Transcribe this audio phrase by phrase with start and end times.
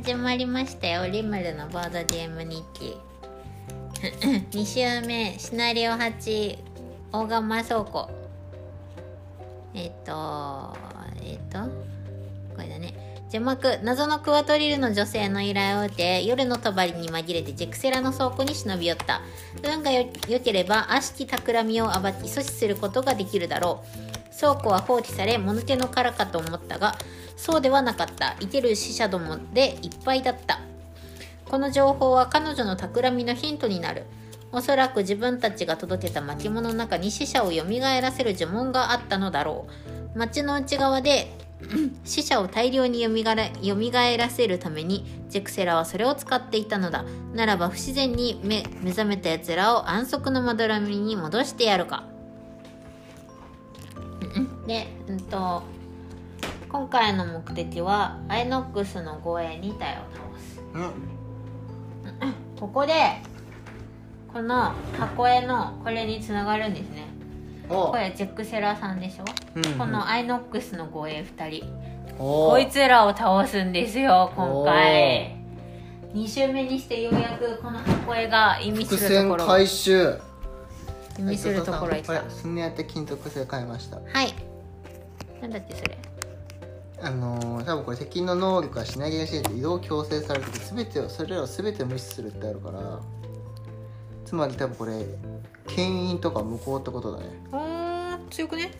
[0.00, 1.10] 始まりましたよ。
[1.10, 2.96] リムルのボードゲーム日記。
[4.56, 6.58] 2週目シナリオ8
[7.10, 8.08] 大釜倉庫。
[9.74, 10.76] えっ、と
[11.20, 11.58] えっ、と？
[12.54, 12.94] これだね。
[13.32, 19.20] 邪魔く謎のクワトリルの女性の依頼を受け夜の帳に紛れてジェクセラの倉庫に忍び寄った。
[19.64, 21.94] 運がよ良ければ悪しき企みを暴き
[22.28, 24.07] 阻止することができるだろう。
[24.38, 26.94] 倉庫は放棄され物手の殻かと思ったが
[27.38, 28.34] そうではなかった。
[28.40, 30.60] 生ける死者どもでいっぱいだった。
[31.46, 34.04] この情報は彼女の企みのヒントになる。
[34.50, 39.68] おそらく自分たちが届けた巻物の中に死者を蘇らせる呪文があったのだろ
[40.14, 40.18] う。
[40.18, 41.32] 町の内側で
[42.04, 43.76] 死者を大量によみがら蘇
[44.18, 47.04] らせるためにジェクセラはそれを使っていたのだ。
[47.34, 52.17] ならば不自然に目覚めた奴らを安息のまどろみに戻してやるか。
[54.66, 55.62] で、うんと
[56.68, 60.60] 今回の目的はアイノックスの護衛2体を倒す。
[60.74, 60.92] うん。
[62.60, 62.92] ここで
[64.32, 67.06] この箱絵のこれにつながるんですね。
[67.70, 67.90] お。
[67.90, 69.78] これジェックセラさんでしょ、うんうん。
[69.78, 71.64] このアイノックスの護衛2人。
[72.18, 72.50] お。
[72.50, 75.36] こいつらを倒すんですよ今回。
[76.14, 79.38] 2周目にしてようやくこの箱絵が意味す伏るところ。
[79.38, 80.18] 線回収
[81.18, 83.96] 意味するところへ来たこれスネアって金属製買いました。
[83.96, 84.34] はい。
[85.40, 85.98] なんだってそれ。
[87.00, 93.00] あのー、多分これ敵の能力がしなぎがしで移動を強制されてて全てをそれらを全て無視するってあるから
[94.24, 95.06] つまり多分これ
[95.68, 97.26] 牽引とか無効ってことだね。
[97.52, 98.72] おー強くね？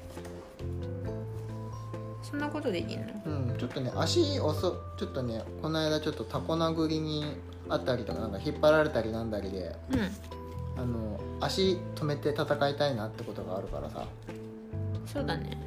[2.22, 3.06] そんなことできんの？
[3.24, 7.36] うんちょっとね足遅ちょっとねこの間ちょっとタコ殴りに
[7.68, 9.98] あったりとかなんか引っ張られたりなんだりでうん
[10.78, 14.06] あの足止めて戦いたいなってことがあるからさ。
[15.06, 15.58] そうだね。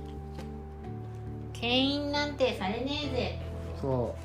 [1.53, 3.39] 牽引なんてされねえぜ。
[3.81, 4.15] そ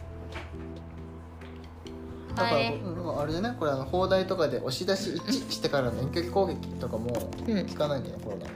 [2.33, 2.37] う。
[2.37, 3.57] だから、はいうんあれでね。
[3.59, 7.11] これあの砲台とかで押し出し1してからの遠距離攻撃とかも
[7.49, 7.67] うん。
[7.67, 8.47] 効かないんだよねこれが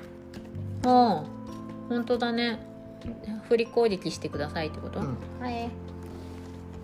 [0.92, 1.24] おお
[1.88, 2.60] 本当だね。
[3.48, 5.16] 振り攻撃してくださいってこと、うん。
[5.40, 5.70] はい。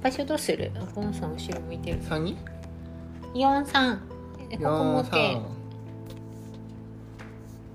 [0.02, 0.72] 場所どうする？
[0.74, 2.02] ンさん後ろ向いてる。
[2.02, 2.36] 3に
[3.34, 4.16] 43
[4.52, 5.04] ここも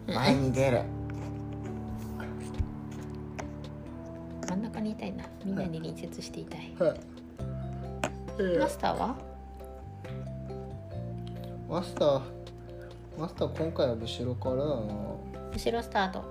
[0.08, 0.84] 前に出る。
[4.50, 5.26] 真ん中にいたいな。
[5.46, 7.00] みんなに隣接していたい、はい
[8.60, 9.16] マスターは？
[11.70, 12.22] マスター
[13.18, 14.56] マスター今回は後ろから。
[14.56, 14.72] だな
[15.54, 16.24] 後ろスタート。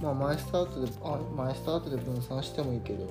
[0.00, 3.04] まあ前スタートであ前スタートで分散してもいいけど。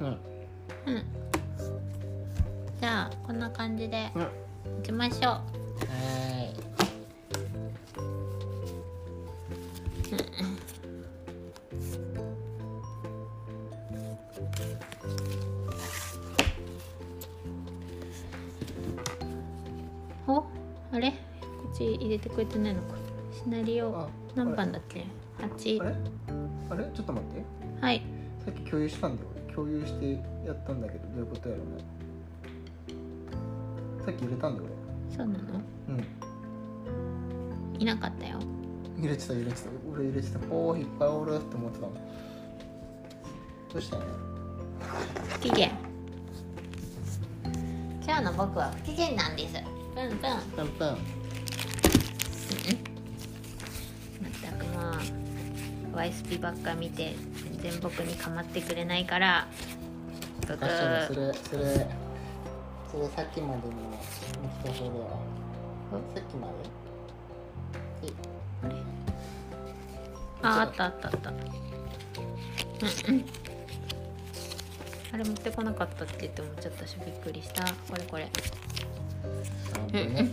[0.00, 0.06] うん。
[0.06, 0.18] うん
[2.84, 4.28] じゃあこんな感じでうんは
[4.76, 5.40] 行きましょう。
[5.80, 6.54] ーい
[20.26, 20.44] お
[20.92, 21.10] あれ？
[21.10, 21.16] こ
[21.72, 22.88] っち入れてくれてないのか。
[23.32, 25.06] シナリオあ何番だっけ？
[25.40, 25.94] あ8れ？
[26.68, 26.84] あれ？
[26.94, 27.42] ちょっと待って。
[27.80, 28.02] はい。
[28.44, 29.28] さっき共有したんだよ。
[29.46, 30.12] 俺共有して
[30.46, 31.93] やったんだけどどういうことやろうね
[34.04, 34.68] さっき入れたんだよ
[35.16, 35.38] そうなの？
[35.88, 35.96] 俺。
[35.96, 36.04] うん。
[37.80, 38.38] いなかったよ。
[38.98, 39.68] 入れてた入れてた。
[39.92, 40.38] 俺入れてた。
[40.50, 41.92] おおいっぱいおるって思ってたの
[43.72, 43.96] どうした？
[43.96, 44.04] の
[45.28, 45.68] 不機嫌
[48.06, 49.54] 今日の僕は不機嫌なんです。
[49.54, 50.18] プンプン
[50.56, 50.94] プンプンま
[54.28, 54.72] ったくも
[55.92, 57.14] うワイスピばっか見て
[57.60, 59.48] 全然僕に構ってくれないから。
[60.46, 61.86] そーれそれ
[62.94, 63.74] それさっきまでの
[64.62, 65.18] 人それは
[66.14, 66.52] さっきまで
[68.04, 68.12] え
[70.42, 71.30] ああったあったあった。
[71.30, 71.36] うん
[73.16, 73.24] うん。
[75.12, 77.64] あれ持ってこなかったって言って思っちゃったしびっくりした。
[77.64, 78.30] これこれ。
[79.90, 80.30] ね。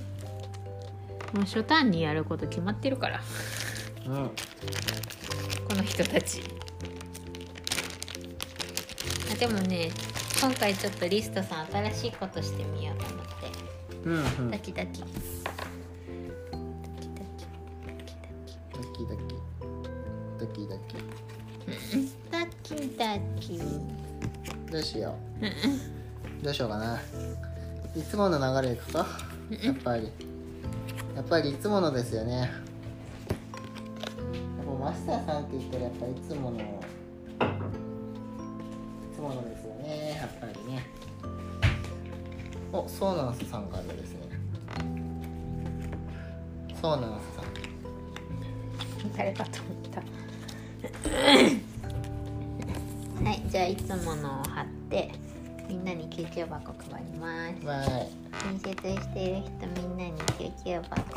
[1.34, 3.22] もう初ターンにやること決まってるから。
[4.06, 4.14] うん。
[5.68, 6.44] この人たち。
[9.32, 9.90] あでもね
[10.42, 13.32] 今回ちょっとリストさん新しいことしてみようと思って。
[14.06, 14.52] うんうん。
[14.52, 15.04] ドキドキ。
[15.04, 15.06] ド
[18.92, 19.36] キドキ。
[20.40, 20.96] ドキドキ。
[22.32, 23.06] ドキド
[23.40, 23.60] キ。
[24.72, 25.44] どうしよう。
[25.44, 25.52] んうん。
[25.52, 25.54] う
[26.44, 27.00] どうしようかな。
[27.96, 29.06] いつもの流れいくか？
[29.64, 30.12] やっぱり。
[31.16, 32.34] やっぱりいつものですよね。
[32.34, 32.50] やっ
[34.66, 36.58] ぱマスターさんって言ったらやっぱいつもの
[42.74, 44.20] おそうなんすさんからですね。
[46.82, 47.46] そうなんすさん
[49.18, 50.02] 誰かと思った。
[53.24, 55.12] はいじゃあいつものを貼って
[55.68, 57.66] みんなに救急箱配ります。
[57.66, 58.10] バイ
[58.60, 60.96] 建設している人みんなに救急箱。
[60.96, 61.12] は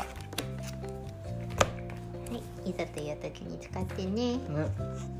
[2.65, 4.33] いいざという時に使ってね。
[4.33, 5.15] うん。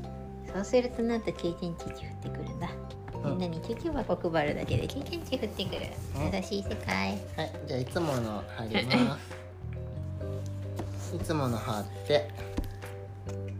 [0.52, 1.92] そうするとなんと経験値降っ
[2.22, 2.70] てくるんだ
[3.24, 5.80] みんなに救急箱配るだけで経験値降ってくる。
[6.16, 6.34] うん。
[6.34, 7.18] 優しい世界。
[7.36, 7.52] はい。
[7.66, 9.18] じゃあいつもの貼りま
[10.98, 12.28] すいつもの貼って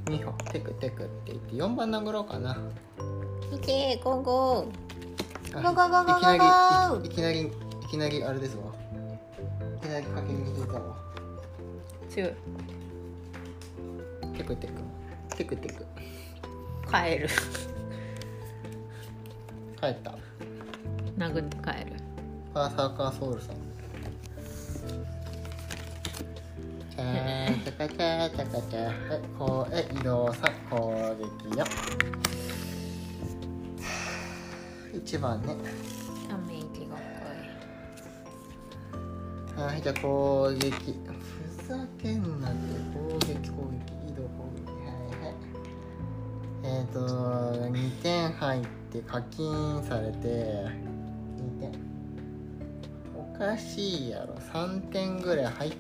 [0.06, 2.58] 2歩テクテクって言って4番殴ろうかな。
[3.52, 4.66] いけゴーゴ
[5.54, 6.18] あゴーゴーゴーゴー。
[6.18, 6.36] いきな
[6.88, 7.50] ゴーりいいきなりい
[7.88, 8.64] きなりあれですわ。
[9.76, 10.96] いきなり駆け引き出たわ。
[12.08, 12.32] ー強い。
[14.36, 14.72] テクテク。
[15.36, 15.86] テクテク。
[16.90, 17.28] 帰る
[19.86, 20.14] 帰った。
[21.16, 21.92] 殴って帰る。
[22.52, 23.56] ファーサーカーソウルさん。
[26.90, 31.64] チャーチャカチャチャカチャはいこうえ移動さ攻撃よ
[34.94, 35.48] 1番ね
[36.26, 36.96] ため息が
[39.56, 42.56] 濃はいじゃあ攻撃ふざけんなって
[42.94, 45.34] 攻撃攻撃移動攻撃はいはい
[46.64, 46.98] えっ、ー、と
[47.68, 48.75] 2点入って
[49.06, 50.28] 課金されて
[51.38, 51.72] 2点。
[53.14, 54.34] おかしいやろ。
[54.34, 55.72] 3点ぐらい入っ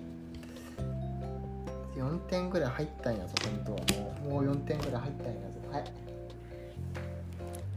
[1.96, 4.44] 4点ぐらい入ったんやぞ本当はもう。
[4.44, 5.58] もう4点ぐらい入ったんやぞ。
[5.72, 5.84] はい。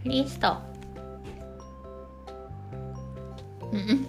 [0.05, 0.57] いリスト。
[3.71, 4.07] うんうん。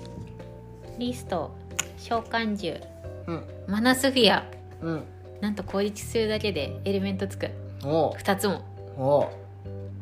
[0.98, 1.50] リスト
[1.96, 2.84] 召喚獣。
[3.26, 3.44] うん。
[3.68, 4.44] マナスフィア。
[4.82, 5.04] うん。
[5.40, 7.48] なんと攻撃するだけでエレメントつく。
[7.84, 8.12] おう。
[8.14, 8.62] 2つも。
[8.96, 9.39] おう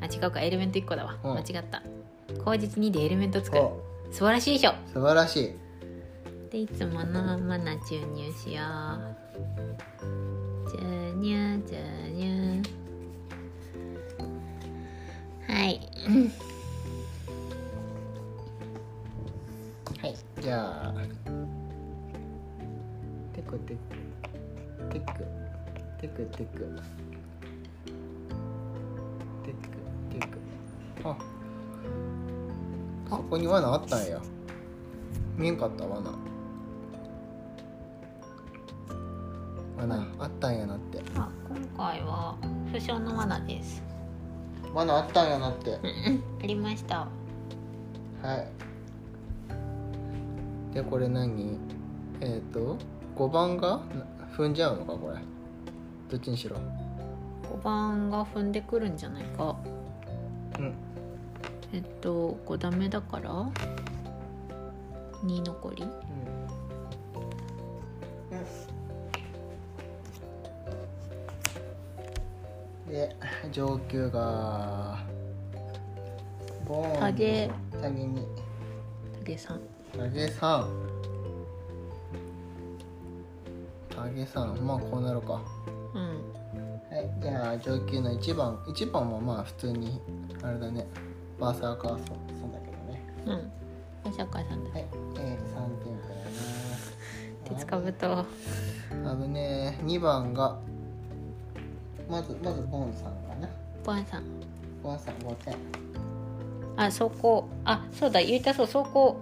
[0.01, 0.41] あ違うか。
[0.41, 1.19] エレメント1個だわ。
[1.23, 1.33] うん。
[1.33, 1.83] 間違った。
[2.45, 3.59] 口実2でエレメントつく。
[3.59, 4.73] お素晴らしいでしょ。
[4.93, 5.55] 素晴らしい。
[6.51, 8.67] でいつものマナ注入しよう。
[10.71, 10.79] 注
[11.21, 11.77] 入注
[12.15, 12.63] 入
[15.47, 15.81] はい。
[20.01, 20.95] はい、じゃあ、
[23.35, 23.81] テクテク、
[24.93, 25.07] テク、
[26.01, 26.79] テクテク、
[31.11, 31.17] あ、
[33.11, 34.21] そこに罠あったんや。
[35.37, 36.11] 見えんかった罠。
[39.79, 41.01] 罠あったんやなって。
[41.15, 42.37] あ今回は
[42.73, 43.83] 不詳の罠です
[44.75, 45.71] 罠あったんやなって。
[45.71, 45.81] うんう
[46.17, 47.07] んありました
[48.23, 48.35] は
[50.73, 50.75] い。
[50.75, 51.59] で、これ何？
[52.21, 52.77] えっ、と、
[53.17, 53.81] 5番が
[54.19, 55.17] な踏んじゃうのか、これ。
[56.11, 56.57] どっちにしろ。
[57.45, 59.57] 5番が踏んでくるんじゃないか
[60.59, 60.75] うん。
[61.73, 63.31] えっと5ダメだから
[65.25, 65.85] 2残り
[72.89, 73.15] で、
[73.53, 74.99] 上級が。
[76.67, 77.01] ボーン。
[77.01, 77.51] タゲ。
[77.83, 78.27] タゲに。
[79.19, 79.61] 影さん
[79.95, 80.69] タゲさん。
[83.95, 85.43] タゲさん、まあ、こうなるか。
[85.95, 86.39] うん
[86.91, 90.01] はい、じゃあ上級の1番1番もまあ普通に
[90.43, 90.87] あれだね
[91.39, 92.13] バーサーカーソンそ
[92.49, 93.03] うだけどね。
[93.27, 94.11] うん。
[94.11, 94.85] お釈迦さんだはい。
[95.19, 98.09] えー、3点から鉄かぶと
[99.05, 100.57] な危ねえ2番が
[102.11, 103.49] まずまずボンさんかな。
[103.85, 104.25] ボンさん。
[104.83, 105.55] ボンさん5点
[106.77, 109.17] あ走行あそうだ言いたそう走行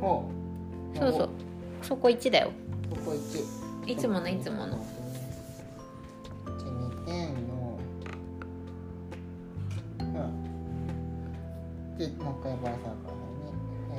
[0.00, 0.30] ほ
[0.94, 1.28] うそうそう。
[1.80, 2.50] 走行1だよ。
[2.90, 4.78] ここ1いつものいつもの
[12.00, 12.96] でもう一回バーサーカーだね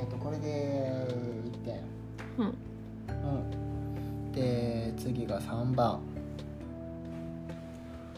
[0.00, 1.06] えっ、とこれで
[1.52, 1.80] 1点
[2.36, 2.54] うん。
[3.06, 4.32] うん。
[4.32, 6.00] で次が3番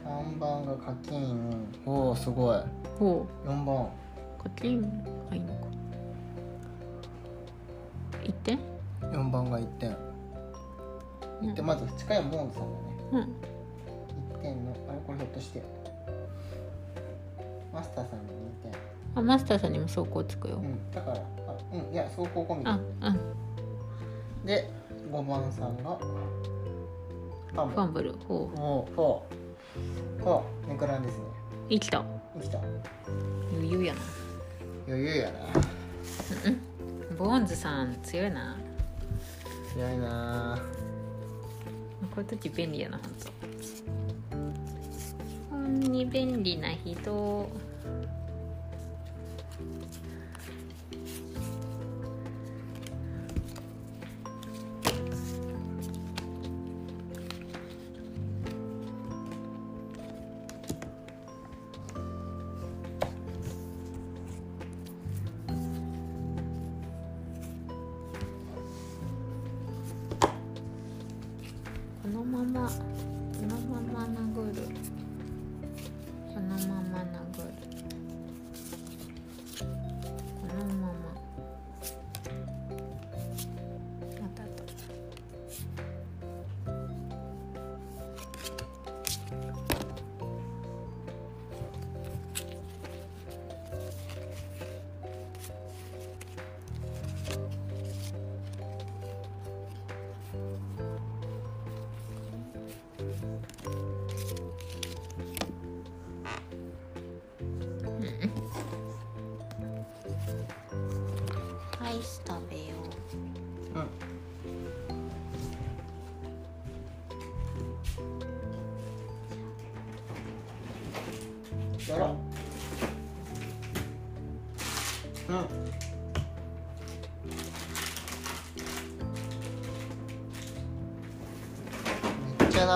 [0.02, 1.66] 3番が課金。
[1.84, 2.62] おおすごい。
[2.98, 3.88] ほ4番う
[4.42, 5.66] 課金がいいのか。
[8.22, 8.58] 1点
[9.02, 9.96] 4番が1点
[11.42, 11.54] うん。
[11.54, 12.64] でまず近いボーンさんだね。
[13.12, 13.20] うん。
[14.36, 14.70] 1点の。
[14.88, 15.62] あれこれひょっとして。
[17.70, 18.43] マスターさんの2点
[19.14, 20.56] あマスターさんにも走行つくよ。
[20.56, 24.70] うんだからあうんいや走行込みあうんで
[25.10, 25.98] 5番さんが
[27.54, 28.12] ファンブファンブル。
[28.26, 28.60] ほう。
[28.60, 31.24] おおフォーフォーネクランですね。
[31.70, 32.04] 生きた。
[32.34, 32.58] 生きた。
[33.52, 34.00] 余裕やな。
[34.88, 35.38] 余裕やな。
[37.16, 38.56] ボーンズさん強いな。
[39.72, 40.58] 強いな。
[42.14, 43.30] こういう時便利やなほんと。
[45.50, 47.48] ほんに便利な人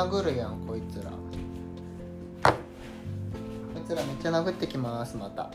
[0.09, 1.11] 殴るやんこいつら。
[1.11, 1.19] こ
[3.77, 5.51] いつらめっちゃ殴ってきますまた。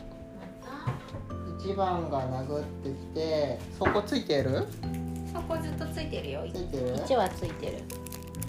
[1.58, 4.68] 1番が殴ってきてそこついてる？
[5.32, 6.44] そこずっとついてるよ。
[6.54, 7.82] ついてる？1はついてる。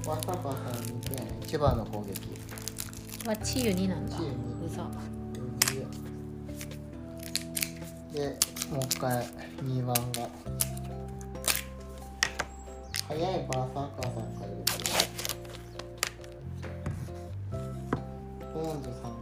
[0.08, 2.38] わさばさん2点1番の攻撃。
[3.28, 4.16] はチユ2なんだ。
[4.16, 4.88] チユ二うざ
[8.14, 8.38] で
[8.72, 9.26] もう一回
[9.64, 10.30] 2番が。
[13.08, 15.05] 早いバーサーカーさんから入れた
[18.66, 19.15] ボー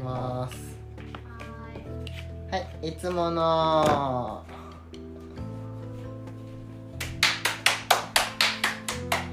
[0.00, 0.76] ターさんやります
[2.50, 2.88] はい。
[2.88, 4.44] いつもの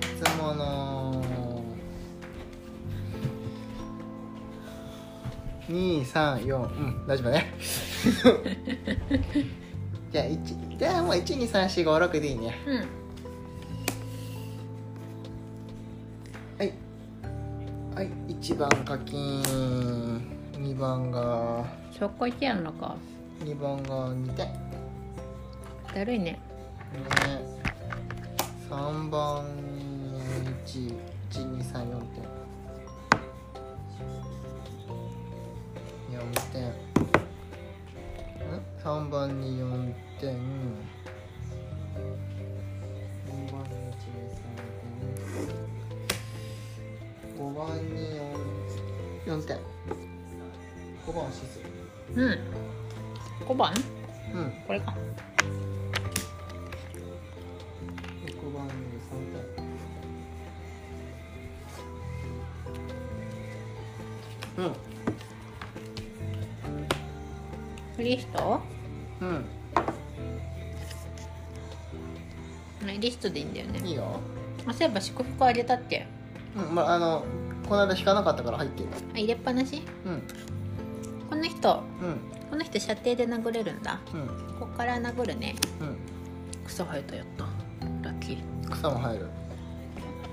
[0.02, 1.24] いつもの
[5.70, 7.08] 234うん。
[7.08, 7.54] 大丈夫ね。
[10.12, 12.54] じゃあ1じゃあもう12345でいいね。
[12.68, 13.03] うん。
[22.00, 22.96] そこ行ってやんのか。
[23.44, 24.48] 2番が2点。
[24.48, 24.54] ね
[25.94, 26.40] だるいね。
[28.70, 29.46] 3番
[30.66, 30.98] 1
[31.30, 32.24] 1 2 3 4点。
[36.12, 36.22] 4
[36.52, 36.64] 点。
[38.50, 40.30] ん？3番に4点。
[40.30, 40.38] 4
[43.52, 44.44] 番に1 2 3
[45.48, 45.64] 点。
[47.38, 47.82] 5番に
[49.28, 49.58] 4, 4点。
[51.06, 51.60] 5番はシス
[52.16, 52.40] うん。
[53.48, 53.74] 5番
[54.34, 54.54] うん。
[54.68, 54.94] これか。
[58.26, 58.76] 6番に3
[64.56, 64.70] 点う
[68.02, 68.04] ん。
[68.04, 68.62] リスト？
[69.22, 69.46] うん。
[72.86, 73.80] ねリストでいいんだよね。
[73.88, 74.20] いいよ。
[74.68, 76.06] あそういえば祝福あげたっけ？
[76.56, 76.76] うん。
[76.76, 77.24] まああの
[77.68, 79.82] この間引かなかったから入ってるあ入れっぱなし？
[80.06, 80.22] うん
[81.64, 82.50] 人うん。
[82.50, 84.00] この人射程で殴れるんだ。
[84.14, 84.28] うん。
[84.60, 85.56] ここから殴るね。
[85.80, 85.98] うん。
[86.68, 87.46] 草生えたやった。
[88.08, 88.70] ラッキー。
[88.70, 89.28] 草も入る。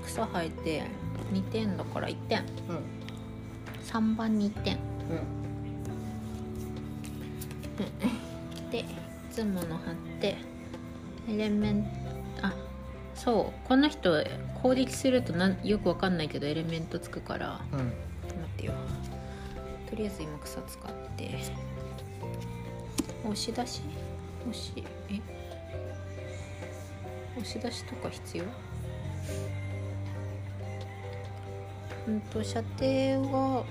[0.05, 0.83] 草生えて
[1.33, 2.39] 2点だから1点。
[2.39, 2.45] うん。
[3.85, 4.75] 3番に1点。
[4.75, 5.41] うん。
[8.69, 8.85] でい
[9.31, 10.35] つもの貼って
[11.29, 11.85] エレメン
[12.41, 12.53] あ
[13.15, 13.67] そう。
[13.67, 14.23] この人
[14.61, 17.61] 攻撃するとなんよくわかんないけどエレメントつくから。
[17.71, 17.79] うん。
[17.79, 17.93] 待
[18.45, 18.73] ってよ
[19.91, 21.29] とりあえず今草使って。
[23.23, 23.81] 押し出し？
[24.49, 24.73] 押し
[25.09, 25.21] え？
[27.37, 28.45] 押し出しとか必要？
[32.07, 33.63] うんと射程が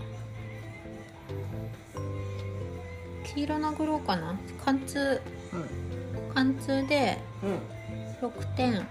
[3.35, 4.39] 黄色殴ろうかな？
[4.65, 5.21] 貫通。
[5.53, 6.35] うん。
[6.35, 8.29] 貫通でうん。
[8.29, 8.87] 6点。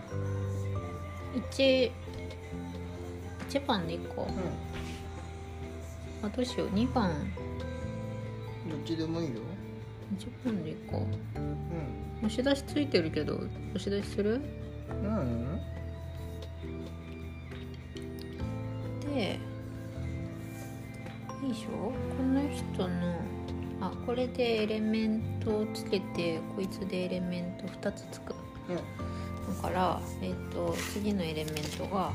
[1.52, 1.92] 1
[3.50, 4.32] 1番でいこう。
[4.32, 4.36] う
[6.22, 6.70] あどうしよう。
[6.70, 7.10] 2番。
[7.12, 7.14] ん
[8.70, 9.42] どっちでもいいよ。
[10.18, 11.40] 1番でいこう。
[11.40, 11.56] うん。
[12.26, 14.42] 押し出しついてるけど押し出しする？
[14.90, 15.60] うん。
[19.14, 19.40] で
[21.42, 21.70] いいでしょ？
[22.18, 23.22] この人の
[23.82, 28.36] あこれでエレメントをつけてこいつでエレメント2つつく。
[28.70, 28.76] うん。
[29.56, 32.12] だから、えっと次のエレメントが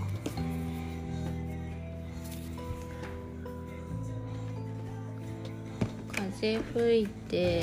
[6.45, 7.59] 風吹いて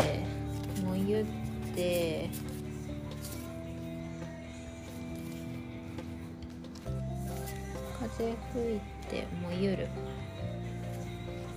[0.83, 1.25] もゆっ
[1.75, 2.31] て。
[7.99, 9.87] 風吹いてもゆる、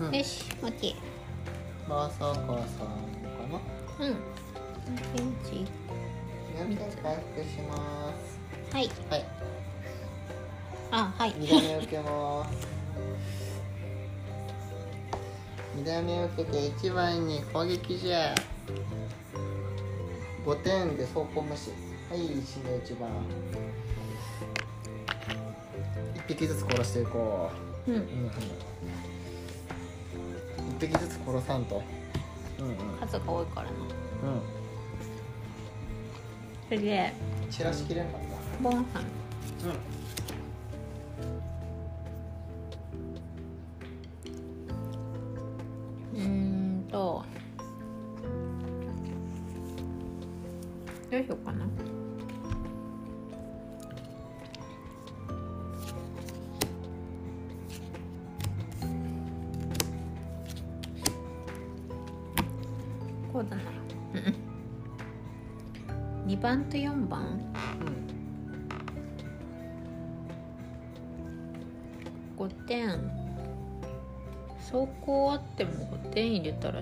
[0.01, 0.15] うん。
[0.15, 0.97] よし OK
[1.89, 2.59] まさかさんか
[3.99, 4.07] な？
[4.07, 4.15] うん。
[5.17, 5.65] ペンチ
[7.03, 8.39] 回復します。
[8.71, 8.91] はい。
[9.09, 9.25] はい。
[10.91, 11.35] あはい。
[11.39, 12.74] 二段目受けます
[15.77, 18.35] 二段目受けて一番に攻撃じゃ
[20.47, 21.71] 5点で走行無視。
[22.11, 23.09] はい死ぬ一番
[26.15, 27.51] 一匹ずつ殺していこ
[27.87, 27.91] う。
[27.91, 28.05] うんうんう。
[28.05, 28.31] ん
[30.77, 31.83] 一匹ずつ殺さんと。
[32.61, 33.73] うんうん数が多いからな。
[33.73, 33.79] うん。
[36.69, 37.13] それで
[37.51, 38.63] 散らしきれんかった。
[38.63, 39.03] ボンさん。
[39.03, 39.94] うん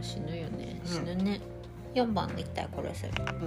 [0.03, 0.81] ら死ぬよね。
[0.85, 0.89] うん。
[0.89, 1.41] 死ぬね、
[1.95, 3.13] 4番一体殺せる。
[3.41, 3.45] う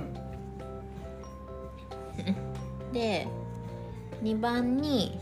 [2.91, 2.93] ん。
[2.93, 3.27] で
[4.24, 5.19] 2番に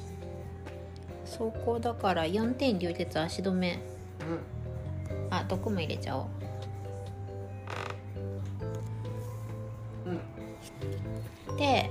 [1.25, 3.79] 走行だから4点流血足止め。
[4.22, 4.39] うん。
[5.31, 6.25] あ毒も入れちゃおう。
[10.05, 10.11] う
[11.53, 11.57] ん。
[11.57, 11.89] で、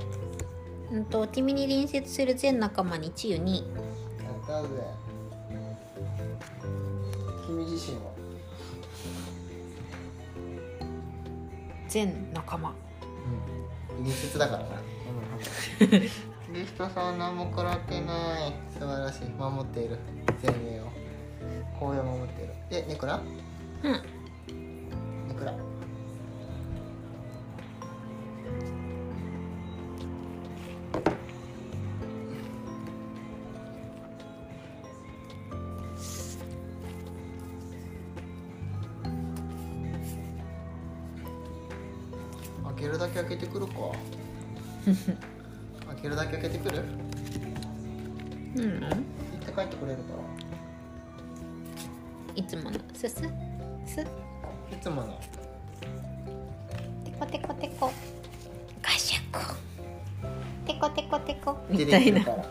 [0.92, 3.64] うん、と君に隣接する全仲間に治癒2やっ
[4.46, 4.68] たぜ
[11.92, 12.72] 全仲間。
[13.98, 14.04] うん。
[14.04, 14.68] 密接だからな。
[15.98, 18.52] リストさんは何も食らってない。
[18.72, 19.28] 素晴らしい。
[19.28, 19.98] 守っている。
[20.42, 20.86] 前衛を。
[21.78, 22.54] 紅葉を守っている。
[22.70, 23.20] でネクラ
[23.82, 24.02] うん
[45.86, 46.82] 開けるだけ開けてくる？
[48.56, 48.80] うん。
[48.80, 48.90] 行っ
[49.46, 50.02] て帰ってくれるか
[52.34, 52.78] いつもの？
[52.94, 53.14] すす？
[53.86, 54.00] す？
[54.00, 54.04] い
[54.80, 55.20] つもの。
[57.04, 57.92] テコテコテコ。
[58.82, 59.54] ガシャコ。
[60.66, 61.56] テコテコテコ。
[61.68, 62.20] み出たいな。
[62.20, 62.48] てくるから。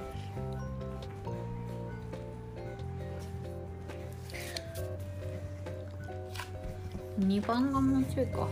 [7.20, 8.48] 2番がもうちょいか。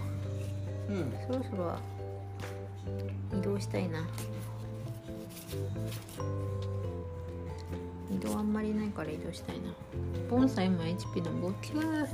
[0.89, 1.13] うん。
[1.28, 1.76] そろそろ
[3.60, 4.08] したいな。
[8.12, 9.74] 移動あんまりないから移動したいな。
[10.30, 12.08] 盆栽も HP の59う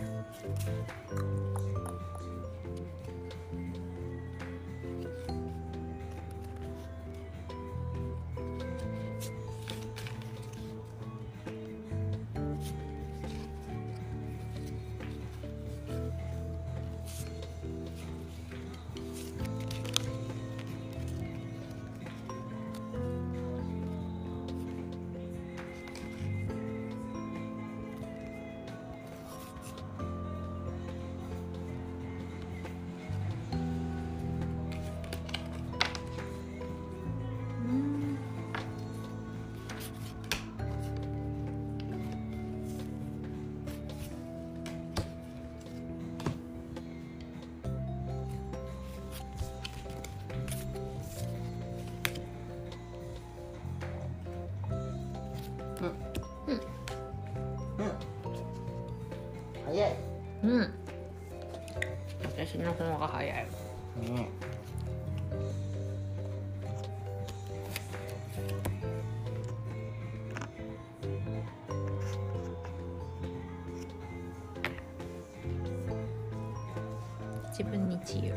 [77.58, 78.34] 自分に治癒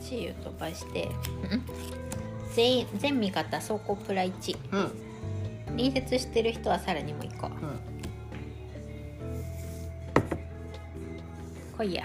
[0.00, 1.08] 治癒飛ばして
[1.50, 1.62] うん
[2.54, 5.12] 全員全味方走行プラ1うんうん
[5.72, 7.46] 隣接してる人はさらにもう1個。
[7.46, 7.54] うん。
[11.78, 12.04] 来いや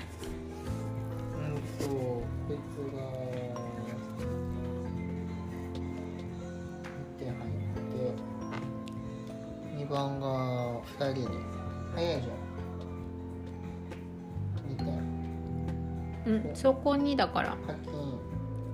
[16.58, 17.56] そこにだから。
[17.67, 18.20] 課金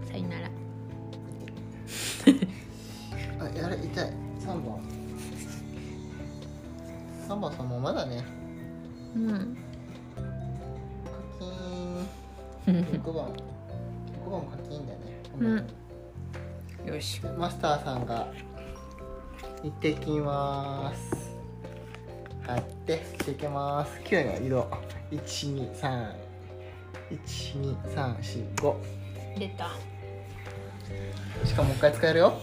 [0.10, 0.50] さよなら。
[3.46, 4.14] あやれ痛い。
[4.40, 4.80] 3番
[7.28, 8.24] 3番さんもまだね。
[9.18, 9.58] うん。
[10.16, 12.08] 課金
[12.68, 13.26] 6番。
[14.26, 15.00] 6番も課金だね、
[15.40, 16.94] うん。
[16.94, 18.28] よしマスターさんが
[19.62, 21.36] 行ってきます。
[22.48, 24.00] 貼ってしていきます。
[24.06, 24.70] 9の色。
[25.12, 26.23] 123
[27.14, 28.76] 12345
[29.40, 29.70] 出た。
[31.46, 32.34] しかももう一回使えるよ。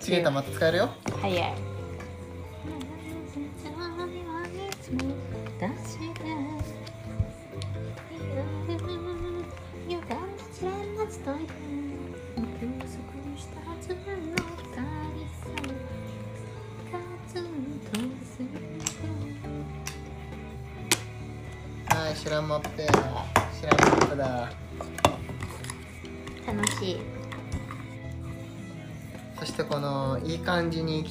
[0.00, 0.88] ちげえたまた使えるよ。
[1.20, 1.73] 早い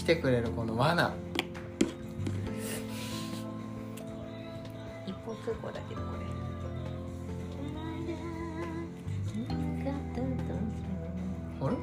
[0.03, 1.13] 来てくれるこの罠。
[5.07, 6.25] 一方通行だけどこれ。
[11.61, 11.77] あれ？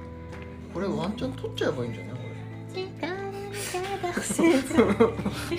[0.74, 2.14] これワンチャン取っちゃえばいいんじゃない？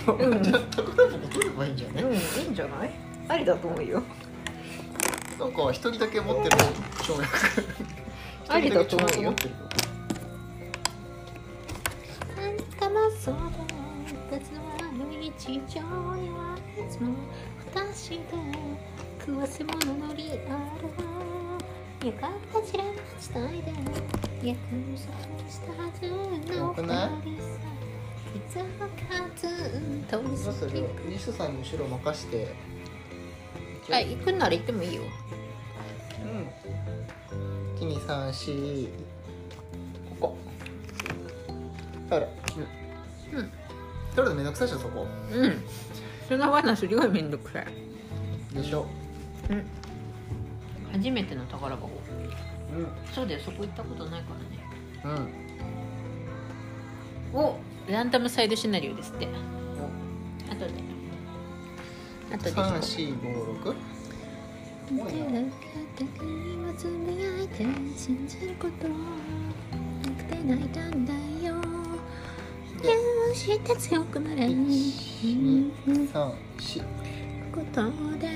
[0.06, 0.28] これ。
[0.28, 2.04] ワンチャン宝箱取ればいいんじゃない？
[2.04, 2.92] うんいいんじゃない？
[3.28, 4.04] ありだと思うよ。
[5.40, 6.58] なんか一人だけ持ってる。
[7.00, 7.28] 跳躍
[8.50, 9.34] ありだと思うよ
[17.02, 17.10] 一人
[17.74, 18.42] だけ跳躍持ってる
[19.20, 19.74] 食わせ物
[20.08, 20.36] のリア
[20.82, 24.60] ルよかった知らな伝えで約
[24.98, 25.10] 束
[25.50, 27.54] したはずの二人さ
[28.34, 28.38] い？
[28.50, 28.64] つも
[29.40, 29.46] 数
[30.10, 30.72] どうする？
[30.72, 32.56] と好リスさんに後ろ任して。
[33.86, 35.02] きあ行くんなら行ってもいいよ。
[36.24, 36.26] う
[37.84, 37.88] ん。
[37.88, 38.90] 1234
[40.20, 40.38] ここ。
[42.10, 42.28] 取る
[43.34, 43.52] うんうん。
[44.16, 45.08] 取るのめんどくさいでしょそこ。
[45.34, 45.64] うん
[46.32, 47.68] その罠すごいめんどくさい。
[48.56, 48.88] でしょ。
[49.50, 49.66] うん。
[50.94, 51.90] 初めての宝箱。
[52.74, 52.88] うん。
[53.14, 54.28] そうだよそこ行ったことないか
[55.04, 55.20] らね。
[57.34, 57.38] うん。
[57.38, 59.28] おランダムサイドシナリオですって。
[60.50, 60.72] あとで。
[62.34, 63.76] あとで三四五六？
[64.88, 65.20] 手が片
[66.24, 67.66] にはつぶやいて
[67.98, 68.96] 信じることな
[70.16, 71.12] くて泣いたんだ
[71.46, 71.56] よ。
[72.82, 74.54] でどうして強くなれる
[77.54, 77.80] こと
[78.20, 78.28] で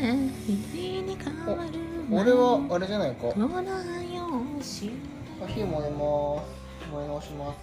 [0.48, 1.72] 日に変わる
[2.10, 3.72] 俺はあれじゃないかこのよ
[4.58, 4.64] う。
[4.64, 4.92] し
[5.44, 6.00] あ火燃えます
[6.90, 7.58] 燃え直します。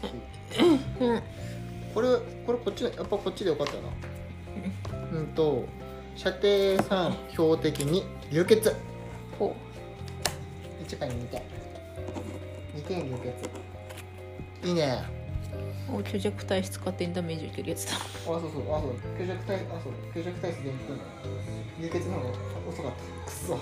[0.51, 0.63] 火
[1.07, 1.23] うん
[1.95, 3.79] これこれこっちやっぱこっちでよかったな。
[5.19, 5.65] うんと
[6.15, 8.77] 射程3標的に流血。
[9.39, 9.57] ほ
[10.87, 11.43] 1か2点
[12.77, 13.17] 2点流
[14.63, 14.69] 血。
[14.69, 15.03] いいね。
[15.19, 15.22] う
[15.93, 17.97] お虚弱体質勝手にダメージ受けるやつだ。
[17.97, 18.95] あそうそうあそう。
[19.19, 19.93] 虚弱体あそう。
[20.13, 20.73] 虚弱体質で
[21.81, 21.99] 流血
[22.69, 23.03] 遅かった。
[23.27, 23.59] くそ。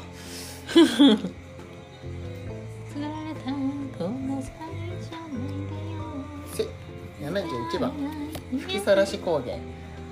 [2.93, 3.53] つられた
[3.99, 4.53] こんな最
[5.01, 5.51] じゃない
[6.53, 6.67] せ
[7.25, 7.93] 71番
[8.53, 9.57] 吹きさらし高原。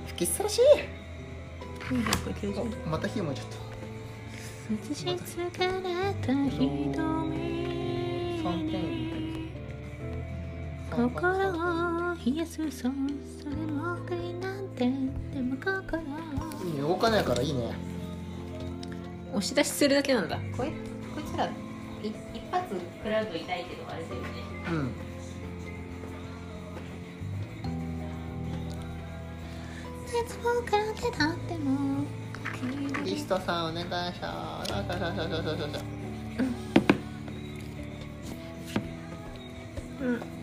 [0.07, 0.61] 吹きさらし
[1.81, 3.57] ？990おまた火燃えちゃった
[4.93, 9.18] 映し疲れた瞳3点に3
[10.99, 12.91] 心を冷やすそうそれ
[13.55, 14.91] もくいなんてで
[15.41, 17.41] も心いいね動かないから。
[17.41, 17.73] いいね
[19.31, 20.41] 押し出しするだけなんだ。
[20.57, 20.71] こい
[21.15, 21.51] こいつらい
[22.03, 22.13] 一
[22.51, 24.27] 発食らうと痛いけどあれだよね。
[24.69, 24.91] うん。
[30.05, 32.05] 絶望から手だっても
[33.05, 34.73] リストさんお願いします。
[34.73, 35.81] あしゃしゃしゃしゃしゃしゃ
[40.01, 40.38] うん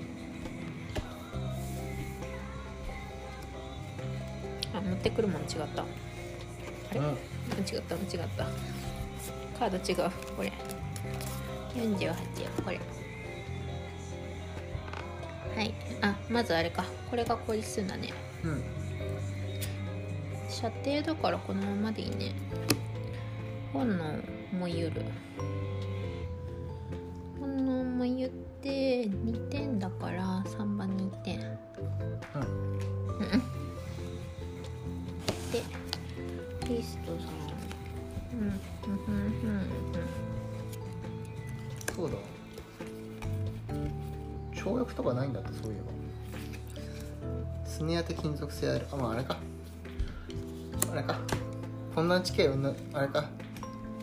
[5.05, 5.83] ってくるもん違った。
[5.83, 5.85] あ
[6.93, 7.05] れ、うん。
[7.05, 8.47] 間違った間違った。
[9.59, 10.11] カード違う。
[10.35, 10.51] これ。
[11.75, 12.15] 48や
[12.63, 12.79] これ。
[15.55, 15.73] はい。
[16.01, 16.85] あまずあれか。
[17.09, 18.11] これが効率数だね。
[18.43, 18.63] うん。
[20.49, 22.33] 射程だからこのままでいいね。
[23.71, 24.05] 本能
[24.57, 25.03] もゆる
[48.63, 48.87] ネアる。
[48.91, 49.37] あまああれか。
[50.91, 51.19] あれか。
[51.93, 53.29] こんな地形うんぬあれか。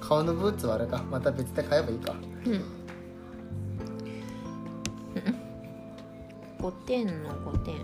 [0.00, 1.02] 顔のブーツはあれか。
[1.10, 2.14] また別で買えばいいか。
[2.46, 2.64] うん。
[6.58, 7.74] 5点の5点。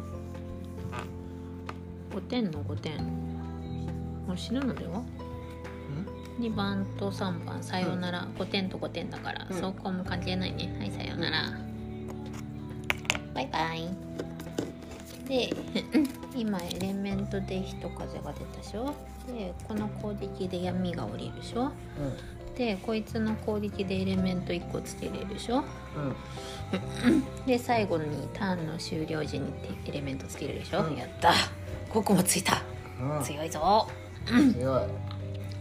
[2.11, 2.97] 5点の5点。
[4.27, 5.03] もう死ぬのでは
[6.39, 9.61] ？2番と3番さようなら、5点と5点だから、うん。
[9.61, 10.77] そこも関係ないね。
[10.79, 11.51] はいさようなら、
[13.35, 13.89] バイバイ。
[15.27, 15.53] で
[16.39, 18.95] 今エレメントで火と風が出たでしょ？
[19.27, 21.65] でこの攻撃で闇が降りるでしょ？
[21.65, 21.73] うん。
[22.55, 25.65] でこいつの攻撃でエレメント1個つけれるでしょ？
[25.97, 27.25] うん。
[27.47, 29.47] で最後にターンの終了時に
[29.87, 30.97] エレメントつけれるでしょ、うん。
[30.97, 31.33] やった。
[31.91, 32.63] ここもついた。
[33.01, 33.25] うん。
[33.25, 33.89] 強いぞ。
[34.27, 34.83] 強い。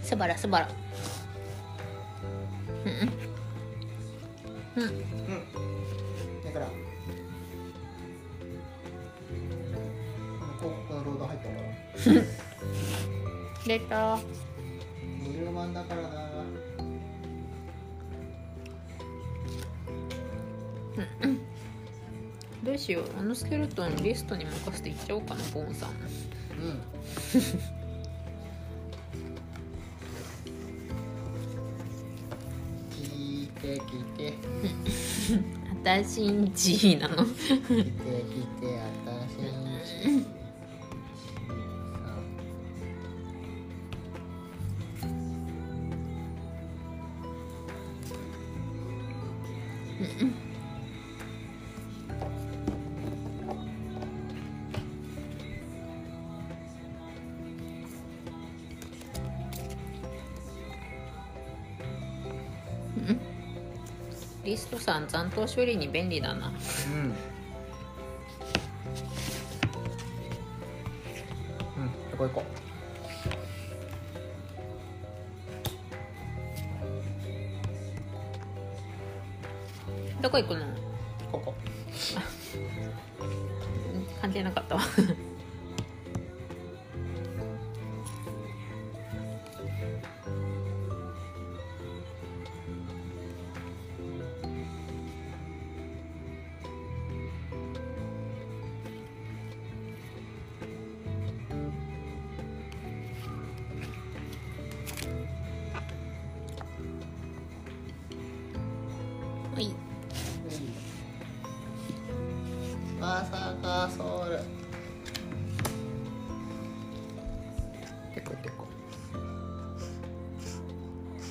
[0.01, 0.69] すばらすばら。
[4.75, 4.83] うん。
[4.83, 4.89] うん。
[4.89, 4.91] う
[5.63, 5.66] ん
[13.65, 14.17] 出た。
[15.23, 16.27] 無料版だからな。
[22.63, 23.03] どうしよう。
[23.19, 25.89] あのスケルトンリストに任せていっちゃおうかなボンさん。
[25.91, 26.81] うん。
[32.91, 34.33] 聞いて聞いて。
[35.71, 37.17] あたしんちなの。
[37.17, 38.46] 聞いて聞い
[65.07, 66.47] 残党処理に便利だな。
[66.47, 67.13] うん。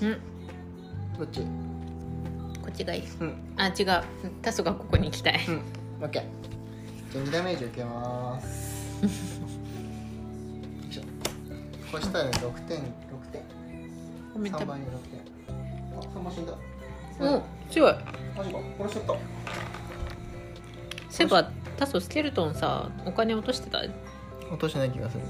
[0.03, 0.21] うん。
[1.19, 1.41] どっち。
[1.41, 1.47] こ
[2.69, 3.03] っちがいい。
[3.21, 3.35] うん。
[3.57, 4.03] あ違う。
[4.43, 5.41] タソがここに行きたい。
[5.49, 5.63] うん。
[6.03, 6.23] オッケー。
[7.13, 9.01] じゃあ2ダメージ受けます。
[9.03, 9.09] よ
[10.91, 11.03] いしょ。
[11.91, 12.83] こうしたら6点6
[13.33, 13.43] 点。
[14.35, 15.21] ごめん3番に6点。
[15.97, 16.53] あ3番死んだ。
[17.21, 17.95] お強い。
[18.37, 18.59] マジか。
[18.79, 19.15] 殺しちゃった。
[21.09, 23.81] そういえばタソスケルトンさお金落としてた？
[24.51, 25.23] 落としてない気がする。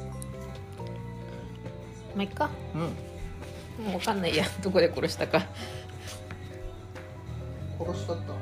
[2.17, 2.51] まあいっか。
[2.75, 2.91] うん
[3.79, 4.45] もう分かんないや。
[4.63, 5.47] どこで殺したか。
[7.79, 8.33] 殺しちゃった。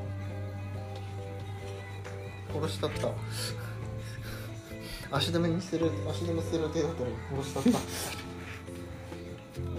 [2.54, 2.90] 殺しちゃっ
[5.10, 5.16] た。
[5.16, 7.10] 足止めにする足止めする予定だったら
[7.42, 7.70] 殺しちゃった。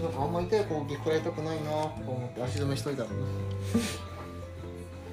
[0.02, 3.14] なんかあんま痛い攻撃食らいたくないなと思って足止めしといたのに。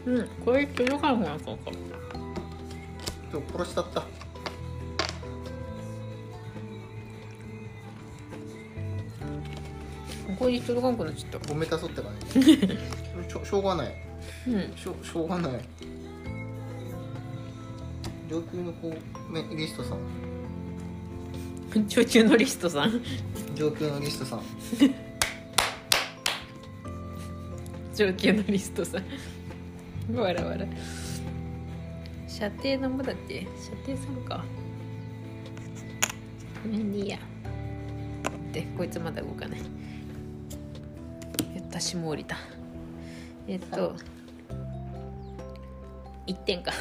[0.06, 1.52] うんこれ届かなくなった。
[1.52, 4.04] のかでも殺しちゃった
[10.44, 13.94] ここに届かなくなっちゃったごめたそって感じしょしょうがない。
[14.50, 14.56] うん。
[14.76, 15.54] しょしょうがない。
[18.30, 18.98] 上級のこう
[19.32, 20.00] めリストさん。
[21.88, 23.02] 上級のリストさん。
[23.56, 24.42] 上級のリストさん。
[27.96, 29.04] 上級のリストさん。
[30.16, 30.66] わらわら
[32.28, 33.48] 射程なんぼだっけ？
[33.58, 34.44] 射程3か。
[36.66, 37.18] ごめんでいいや。
[38.52, 39.62] でこいつまだ動かない
[41.74, 42.38] やったしも降りた。
[43.48, 43.96] えっと
[46.28, 46.72] 1点か。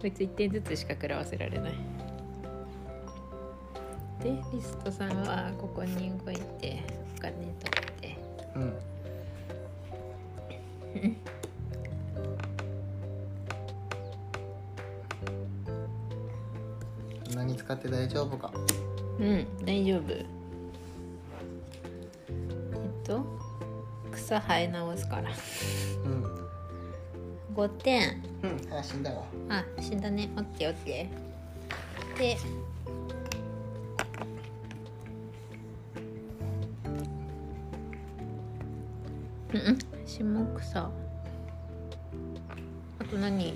[0.00, 1.72] こいつ1点ずつしか食らわせられない。
[4.22, 6.82] でリストさんはここに動いて
[7.16, 7.54] お金取っ
[8.00, 8.18] て。
[8.54, 8.76] うん。
[17.34, 18.52] 何使って大丈夫か。
[19.18, 20.41] うん大丈夫
[24.32, 25.24] 草生え直すから。
[26.04, 26.24] うん。
[27.54, 28.58] 5点うん。
[28.74, 29.24] あ死んだわ。
[29.50, 30.30] あ死んだね。
[30.36, 32.18] オッケーオッケー。
[32.18, 32.38] で
[39.52, 39.78] うんうん。
[40.06, 40.24] 下
[40.60, 40.80] 草。
[40.80, 40.90] あ
[43.10, 43.54] と何？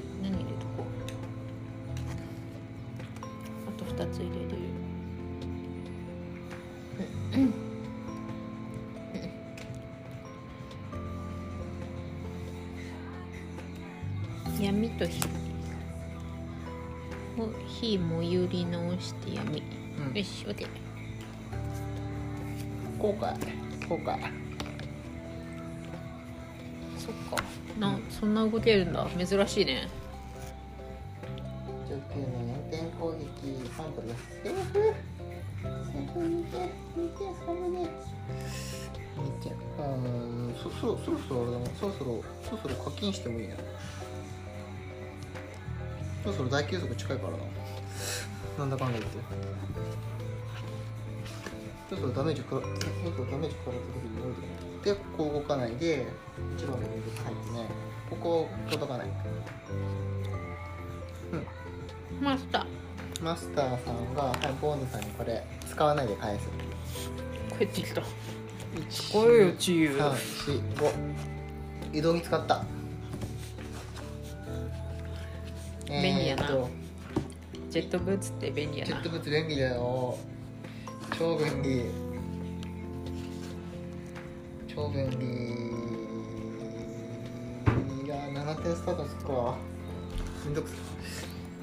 [20.45, 20.67] うんよし OK
[22.99, 24.47] 後悔後悔
[26.99, 27.37] そっか。
[27.79, 29.07] なそんな動けるんだ。
[29.17, 29.87] 珍しいね。
[31.89, 32.27] 上級の
[32.71, 34.23] 4点攻撃サンプルです。
[34.43, 39.83] セーフセーフ2点2点サムネ2点う
[40.51, 43.55] んそそろそろそろあれだなそろそろそろそろ課金してもいいな。
[46.25, 47.39] そろそろ大休息近いからな。
[48.59, 49.19] なんだかんだ言って
[51.89, 53.51] そろそろダメージ食らった時に乗る
[54.85, 56.07] でここ動かないで
[56.57, 57.69] 一番の入ってね
[58.11, 59.09] ここ届かない
[62.21, 62.67] マスター
[63.23, 66.49] マスターさんが、はい、ボーンズさんにこれ使わないで返す。
[67.59, 71.99] 帰ってきた1これよチー3、4、5。
[71.99, 72.65] 移動に使った。
[75.89, 76.69] 便利やなえーと
[77.71, 80.19] ジェットブーツって便利やなジェットブーツ便利だよ。
[81.19, 81.87] 超便利。
[84.69, 85.17] 超便利。
[88.05, 89.57] いや、7点スタートするか。
[90.45, 90.79] めんどくさい。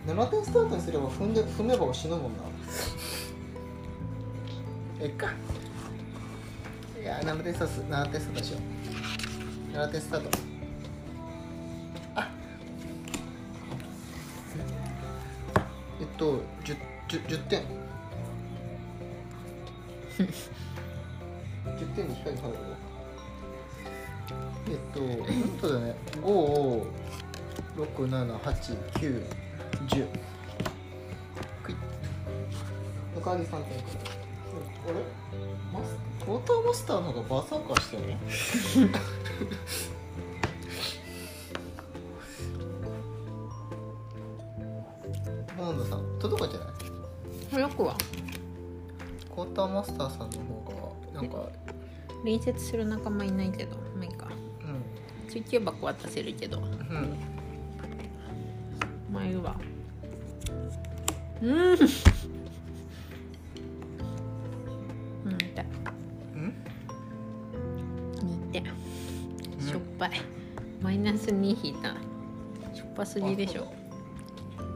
[0.09, 2.43] 7点スタートにすれば踏んで踏めば死ぬもんな。
[4.99, 5.27] えっか。
[6.99, 9.77] いや、7点スタート、7点スタートしよう。
[9.77, 10.29] 7点スタート。
[12.15, 12.31] あ
[16.01, 16.75] えっと、10,
[17.07, 17.83] 10, 10点。
[20.27, 22.57] 10点に光入る
[24.69, 24.99] えっと、
[25.62, 26.23] そうだね、5、
[27.77, 29.25] 6、7、8、9、
[29.88, 30.07] 10。
[31.63, 31.77] クイッ。
[33.15, 33.63] 残り3点くらい。
[34.86, 34.95] あれ？
[35.73, 38.17] マスウォーターマスターの方がバーサーカーしてるね。
[51.34, 51.50] か、
[52.24, 54.28] 隣接する仲間いないけどまあいいか。
[54.28, 56.60] う中級箱渡せるけど。
[56.60, 56.63] ん。
[56.63, 57.17] うん。
[59.12, 59.56] まあいいわ。
[61.41, 61.52] うん。
[61.52, 61.78] うん
[65.38, 65.65] 痛い
[66.36, 66.54] うん
[68.19, 70.12] 2点しょっぱい。
[70.82, 71.96] マイナス2引いた。
[72.76, 73.74] しょっぱすぎでしょ。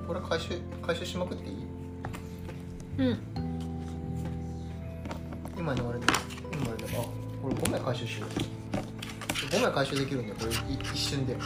[0.07, 1.55] これ回収、回収しまくっていい？
[2.99, 3.19] うん。
[5.57, 6.05] 今のあれで、
[7.87, 8.29] 回収しよう。
[9.49, 11.37] 5枚回収できるんだよ、これい一瞬で。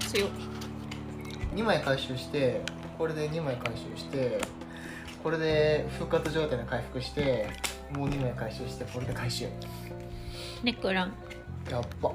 [0.00, 0.28] 強っ。
[1.54, 2.60] 2枚回収して
[2.98, 4.38] これで2枚回収して
[5.24, 7.48] これで復活状態の回復して
[7.90, 9.48] もう2枚回収してこれで回収。
[10.62, 11.12] ネクラン。
[11.70, 12.10] やっば。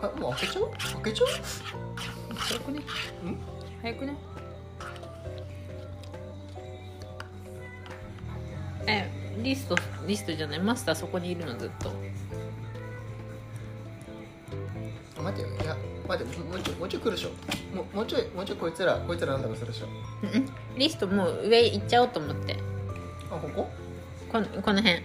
[0.00, 0.70] あもう開けちゃう？
[1.02, 1.28] 開けちゃう？
[2.34, 2.78] 早くね。
[2.78, 2.82] ん？
[3.82, 4.16] 早くね。
[8.86, 9.76] えリスト
[10.06, 11.92] リストじゃないマスターそこにいるのずっと。
[15.18, 15.54] あ待ってよ。
[15.62, 15.76] いや
[16.08, 17.30] 待ってもうちょいもうちょい来るでしょ。
[17.76, 19.86] もうもうちょいもうちょいこいつらこいつらなんだかするでしょ
[20.22, 20.48] うんうん。
[20.78, 22.56] リストもう上行っちゃおうと思って。
[23.30, 23.68] あここ？
[24.30, 24.98] このこの辺。
[24.98, 25.02] うん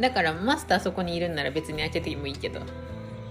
[0.00, 2.60] だからマスターそこにいるんなら別に開けてもいいけど。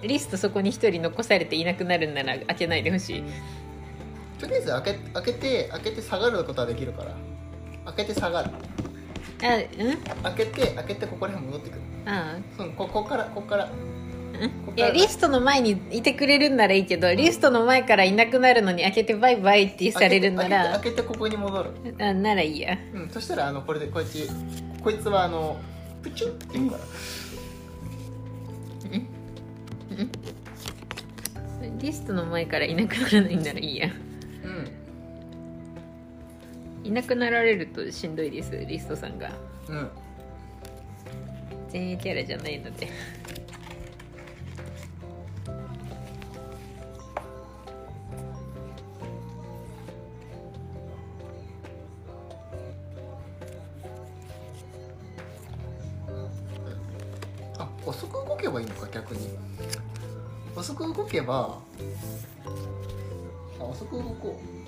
[0.01, 3.23] リストそこに一人残されていなくなるんなら開けないでほしい。
[4.39, 7.15] とりあえず開け開けて開けて下がることはできるから。
[7.85, 8.49] 開けて下がる
[9.45, 9.97] あうん？
[10.23, 11.81] 開けて開けてここら辺戻ってくる。
[12.05, 13.69] あそうここからここから
[14.75, 20.71] いやリストの前にいてくれるんならいいけどリストの前からいなくなるのに開けてバイバイってされるんなら。
[20.73, 21.69] 開けてここに戻る。
[21.99, 22.77] あならいいや。
[22.93, 24.29] うんそしたらあのこれでこいつ
[24.83, 25.57] こいつはあの
[26.03, 26.83] プチュって言うから。
[31.79, 33.87] リストの前からいなくならないんならいいや。
[33.87, 34.04] うん
[36.85, 39.31] いなくなられるとしんどいですリストさんが。
[39.67, 39.89] うん。
[41.73, 42.87] 前衛キャラじゃないので。
[57.83, 59.29] 遅く動けばいいのか逆に。
[60.55, 61.59] 遅く動けば
[63.59, 64.64] あ遅く動こう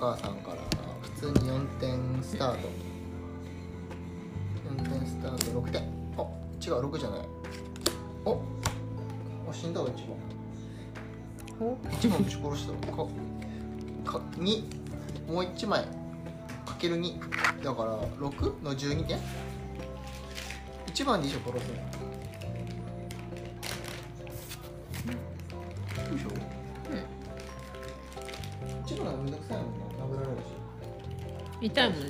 [0.00, 0.56] えーバーサーカーさんから
[1.02, 2.68] 普通に4点スタート。
[4.74, 5.82] 4点スタート6点。
[6.16, 6.22] あ
[6.64, 7.20] 違う6じゃない。
[8.24, 8.40] お
[9.50, 10.16] あ死んだわ一番。
[11.60, 11.76] お？
[11.92, 12.72] 一番ぶち殺した。
[12.90, 12.96] か
[14.12, 14.64] か2
[15.30, 15.84] もう1枚。
[16.64, 19.18] かける2だから6の12点
[20.94, 21.76] ？1番で一緒殺すの
[31.72, 32.09] 痛いもん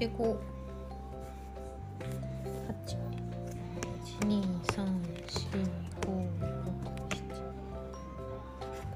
[0.00, 0.42] れでこう。
[2.66, 2.96] 八
[4.02, 4.42] 一二
[4.72, 4.86] 三
[5.28, 5.46] 四
[6.06, 6.24] 五
[6.64, 6.72] 六
[7.10, 7.20] 七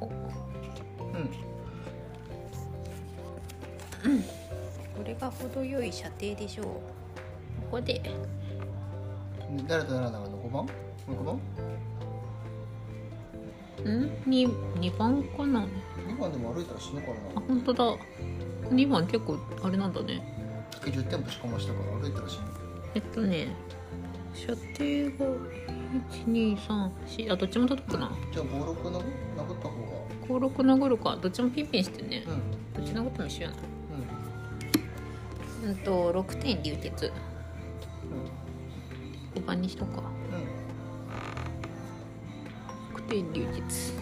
[0.01, 0.11] こ
[4.05, 4.23] うん
[4.97, 6.67] これが程よい射程でしょう。
[6.67, 6.73] こ
[7.73, 8.01] こで。
[9.69, 10.31] 誰と誰だろう？
[10.31, 10.67] の5番
[11.07, 11.37] ?6 番？
[13.95, 14.11] ん？
[14.27, 14.49] 二
[14.81, 15.67] 二番かな
[16.09, 17.97] ?2 番でも歩いたら死ぬからあな本当だ。
[18.71, 20.23] 二番結構あれなんだね
[20.85, 22.43] 竹10点ぶちかましたから歩いたら死ぬ
[22.95, 23.49] えっとね
[24.35, 24.59] 射程
[25.19, 25.25] が
[26.27, 28.13] 1234あどっちも届くな？
[28.33, 29.05] じゃあ56殴殴っ
[29.63, 30.49] た方が。
[30.49, 31.17] 56殴るか。
[31.23, 32.25] どっちもピンピンしてね。
[32.27, 32.51] うん。
[32.73, 33.57] どっち殴っても一緒やな。
[35.63, 35.69] うん。
[35.71, 37.13] うんと6点流血。
[39.37, 39.41] うん。
[39.41, 40.03] 5番にしとくか。
[42.93, 42.97] うん。
[42.97, 43.93] 6点流血。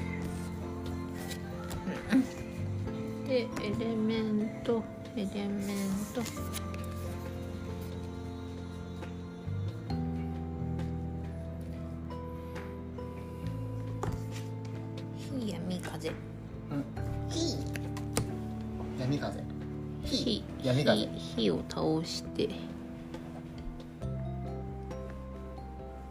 [2.12, 2.24] うん。
[3.26, 3.46] でエ
[3.78, 4.82] レメント
[5.14, 5.66] エレメン
[6.14, 6.22] ト
[21.53, 22.48] を倒して。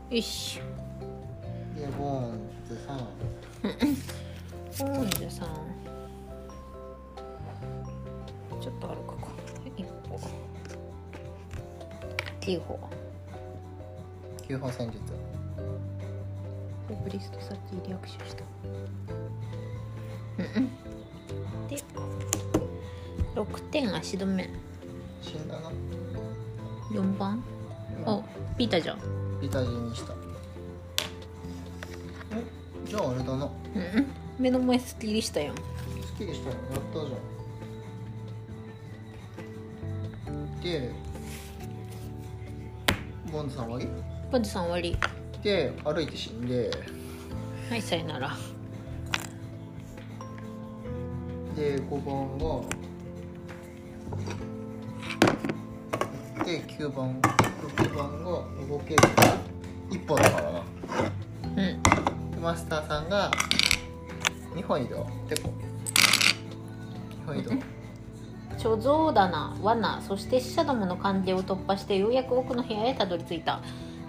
[0.10, 0.60] よし
[1.76, 2.98] でボーンズさん。
[4.90, 5.48] オンジュさん。
[8.62, 9.28] ちょっと歩くか。
[9.78, 10.20] 一歩。
[12.42, 12.80] 9歩
[14.48, 15.02] 9本戦術。
[17.04, 18.44] ブリストサッチリアクションした。
[20.40, 21.68] うんうん。
[21.70, 21.78] で
[23.36, 24.50] 6点足止め
[28.62, 29.00] ピータじゃん。
[29.42, 30.14] ビタジにした。
[30.14, 30.18] お
[32.88, 33.50] じゃああれだな。
[34.38, 35.56] 目の前スッキリしたよ
[36.06, 40.62] すっきりしたのやったじゃん。
[40.62, 40.92] で
[43.32, 43.92] ボンズさん終わ
[44.32, 44.92] ポジさん終わり。
[44.92, 44.98] り
[45.42, 46.70] で歩いて死んで。
[47.68, 48.38] はいさよなら。
[51.56, 52.62] で5番が。
[56.46, 57.20] で9番
[57.62, 58.32] 6番が
[58.68, 59.02] 動ける
[59.90, 60.64] 1本だからな
[61.58, 63.32] うんマスターさんが
[64.56, 65.08] 2本移動。
[65.30, 65.54] でこ
[67.24, 67.52] 2本移動。
[68.58, 73.62] 貯蔵棚罠そして死者どもの関係を突破してようやく奥の部屋へたどり着いた。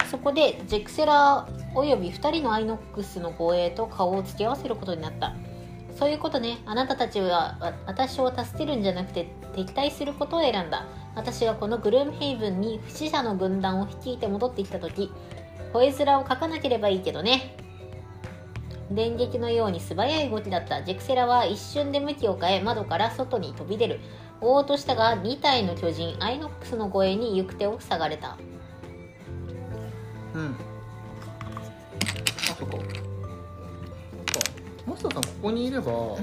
[0.09, 5.35] そこでジェクセラーおよび2人のアイノックスの護衛と顔を突き合わせることになった。
[5.95, 6.59] そういうことね。
[6.65, 10.85] あなたたちは私を助けるんじゃなくて敵対することを選んだ。
[11.15, 15.11] 私がこのグルームヘイブンに不死者の軍団を率いて戻ってきた時
[15.73, 17.57] 吠え面を書かなければいいけどね。
[18.91, 20.83] 電撃のように素早い動きだった。
[20.83, 23.99] ジェクセラは一瞬で向きを変え窓から外に飛び出る。
[24.39, 28.37] 追おうとしたが2体の巨人アイノックスの護衛に行く手を塞がれた。
[30.35, 30.55] うん。
[32.51, 32.57] あそっか。
[32.57, 32.83] そっか。
[34.85, 36.19] マスターさんここにいれば、こ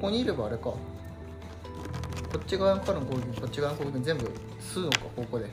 [0.00, 0.72] こにいればあれか
[2.32, 5.46] こっち側からの攻撃こっち側の攻撃全部吸うのかここで。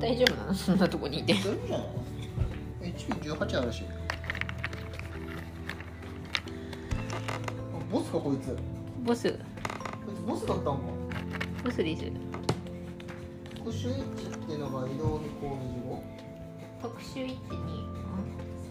[0.00, 0.54] 大丈夫なの？
[0.54, 1.34] そんなとこにいて。
[1.34, 3.84] 大丈夫じゃない ?HP18 あるし。
[7.74, 8.48] あボスかこいつ。
[8.50, 8.56] こ
[9.04, 9.28] ボス。
[9.28, 9.36] いつ
[10.26, 10.78] ボスだったんか。
[11.64, 12.04] ボスです
[13.56, 16.02] 特殊エッジっていうのが移動に攻撃後
[16.80, 17.84] 特殊位置に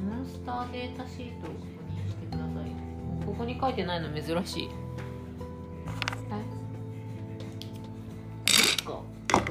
[0.06, 3.26] モンスターデータシートを確認してください。
[3.26, 4.70] ここに書いてないの珍しい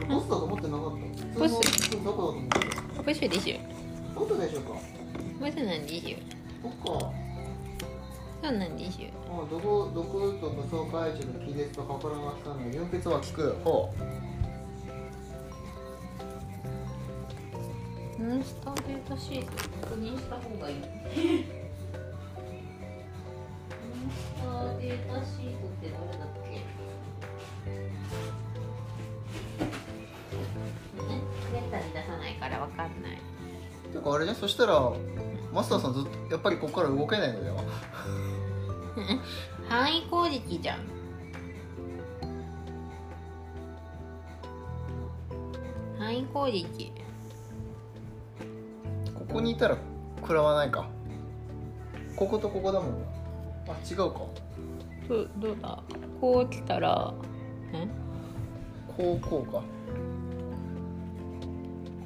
[0.08, 0.90] ボスだと思ってなかっ
[1.34, 1.38] た。
[1.40, 1.52] ボス
[1.92, 2.48] どこだと思って
[2.96, 3.02] た？
[3.02, 3.56] ボスですよ
[4.14, 4.68] ボスでしょうか？
[5.40, 6.16] ボスなんですよ。
[6.62, 7.12] そっか。
[8.42, 9.08] そうなんですよ。
[9.30, 9.62] あ毒
[9.94, 12.70] 毒と無双怪獣の気絶とかからが効かない。
[12.70, 13.94] 分泌は効くほ
[18.18, 19.52] モンスターデータシート
[19.88, 20.76] 確認した方がいい。
[20.80, 20.82] モ
[24.06, 26.24] ンスターデータシートってどれだ
[32.76, 33.18] からわかんない。
[33.90, 34.90] うてかあれねそしたら
[35.52, 37.56] マスターさんずっとやっぱりここから動けないのでは
[39.68, 40.78] 範囲攻撃じゃん。
[45.98, 46.92] 範囲攻撃
[49.14, 49.76] ここにいたら
[50.20, 50.86] 食らわないか。
[52.16, 52.90] こことここだもん。
[53.68, 54.20] あ違うか。
[55.08, 55.82] どどうだ？
[56.20, 57.12] こう来たら
[57.72, 57.86] え？
[58.96, 59.62] こうこうか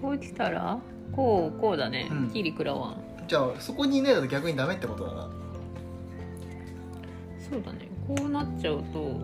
[0.01, 0.79] こう来たら
[1.13, 2.31] こうこうだね、うん。
[2.31, 3.03] キリ食らわん。
[3.27, 5.29] じゃあそこにいないと逆にダメってことだな。
[7.51, 7.89] そうだね。
[8.07, 9.21] こうなっちゃうと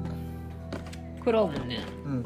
[1.19, 1.81] 食らうもんね。
[2.05, 2.25] うん。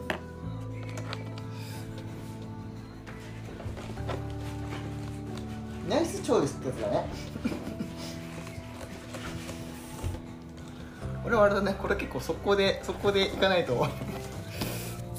[5.89, 7.07] ナイスチョイスってやつだね。
[11.25, 11.75] 俺はあれだね。
[11.79, 13.75] これ結構速攻で速攻でいかないと。
[13.75, 13.79] ん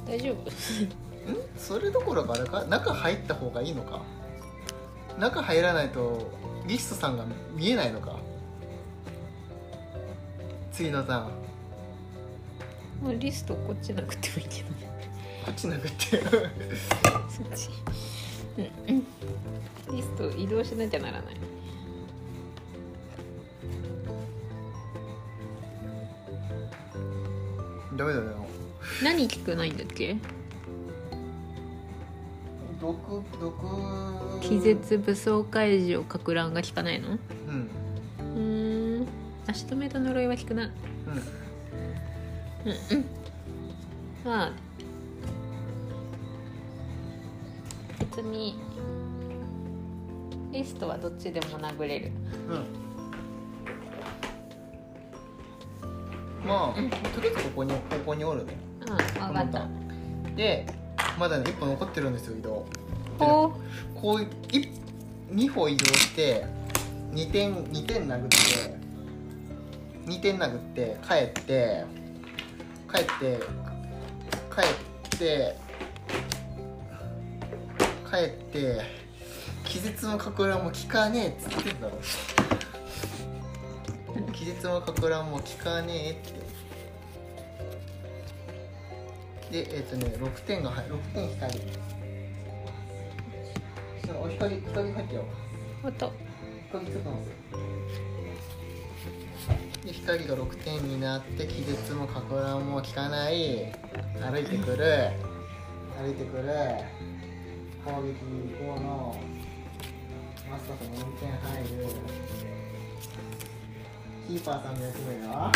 [0.05, 1.08] 大丈夫？
[1.57, 4.01] それどころかあれか中入った方がいいのか？
[5.17, 6.31] 中入らないと
[6.67, 8.17] リストさんが見えないのか？
[10.71, 11.31] 次のターン。
[13.03, 14.75] もうリストこっちなくてもいいけどね。
[15.45, 15.89] こっち殴って
[17.29, 17.69] そっち。
[18.57, 19.05] うんうん。
[19.95, 21.35] リスト移動しなきゃならない。
[27.95, 28.45] ダメだよ。
[29.03, 30.15] 何聞くないんだっけ？
[32.79, 33.53] 毒毒。
[34.41, 37.09] 気絶武装解除かく乱が効かないの？
[37.09, 37.17] うん。
[37.17, 39.07] うーん。
[39.47, 40.63] 足止めと呪いは効くな。
[40.63, 40.69] うん。
[40.69, 40.71] う
[42.73, 43.05] んうん。
[44.23, 44.51] まあ。
[47.99, 48.57] 別に
[50.51, 52.11] リストはどっちでも殴れる。
[52.49, 52.65] うん。
[56.47, 56.77] まあ、
[57.13, 58.57] とりあえずここにここにおるね。
[58.81, 58.97] うん分
[59.33, 59.67] かった。
[60.35, 60.65] で
[61.19, 62.65] まだね1歩残ってるんですよ移動。
[63.19, 63.53] ほ
[63.93, 64.69] こう一
[65.33, 66.45] 2歩移動して
[67.11, 68.37] 2点2点殴って
[70.09, 71.83] 2点殴って帰って
[72.89, 73.39] 帰って
[74.55, 75.55] 帰って
[78.09, 78.81] 帰って
[79.65, 81.99] 気絶のかく乱も効かねえっつってんだろ。
[84.33, 86.38] 気絶のかく乱も効かねえって
[89.51, 91.61] でえっ、とね6点が入6点光
[94.05, 95.25] そのお光光入ってよ
[95.83, 96.13] うおっと
[96.71, 97.69] 光ついてます
[99.85, 103.73] で光が6点になって気絶もかく乱も効かない。
[104.21, 105.09] 歩いてくる。
[105.97, 106.43] 歩いてくる。
[107.85, 108.19] 攻撃
[108.61, 109.19] 5の。
[110.49, 111.87] マスターさん4点入る。
[114.27, 115.51] キーパーさんの役目が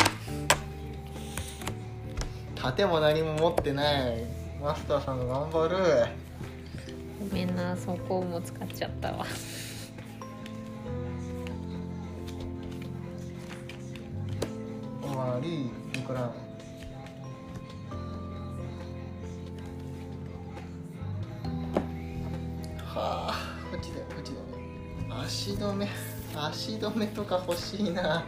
[2.64, 4.24] 盾も何も持ってない。
[4.62, 5.76] マスターさんが頑張る。
[7.20, 9.26] ごめんなそこも使っちゃったわ。
[15.02, 16.22] 終わり僕ら？
[16.22, 16.32] は
[22.96, 23.34] あ
[23.70, 25.90] こっちだよこっちだよ足止め
[26.34, 28.24] 足止めとか欲しいな。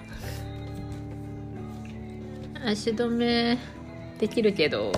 [2.66, 3.58] 足止め
[4.20, 4.92] できるけど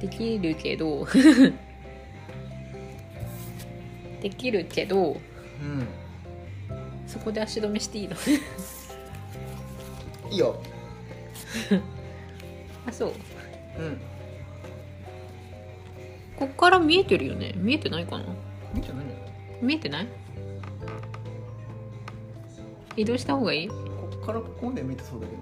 [0.00, 1.06] できるけど
[4.22, 5.86] できるけどうん。
[7.06, 8.14] そこで足止めしていいの？
[10.30, 10.62] いいよ。
[12.86, 13.12] あそう。
[13.78, 13.98] うん。
[16.38, 17.52] こっから見えてるよね？
[17.56, 18.24] 見えてないかな？
[18.24, 18.26] い
[18.76, 19.12] いんじゃないの
[19.60, 20.06] 見えてない？
[22.96, 23.68] 移動した方がいい？
[23.68, 23.74] こ
[24.14, 25.38] っからここまで見てそうだけど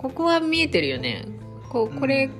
[0.00, 1.26] ここは見えてるよね。
[1.68, 2.30] こうこれ、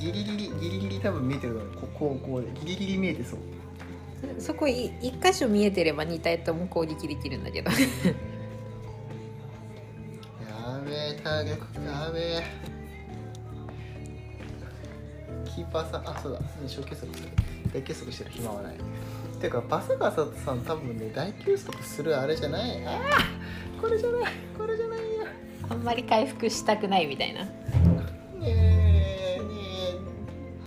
[0.00, 3.38] ギリギリギリギリ多分見えてるのここうこうでギリギリ見えてそう。
[4.40, 7.70] そこい一箇所見えてれば2体とも攻撃できるんだけど。
[7.70, 7.76] や
[10.84, 12.42] べえターゲットやべえ。
[15.54, 16.40] キーパーさんあそうだ。
[16.66, 17.12] 小休息する
[17.72, 18.76] 大休息してる暇はない。
[19.40, 22.84] てかバサガサさん多分ね大休息するあれじゃない。
[22.84, 24.98] あーこれじゃないこれじゃない。
[24.98, 25.05] や
[25.68, 27.44] あんまり回復したくないみたいな。
[27.44, 27.50] ね
[28.40, 30.00] えねえ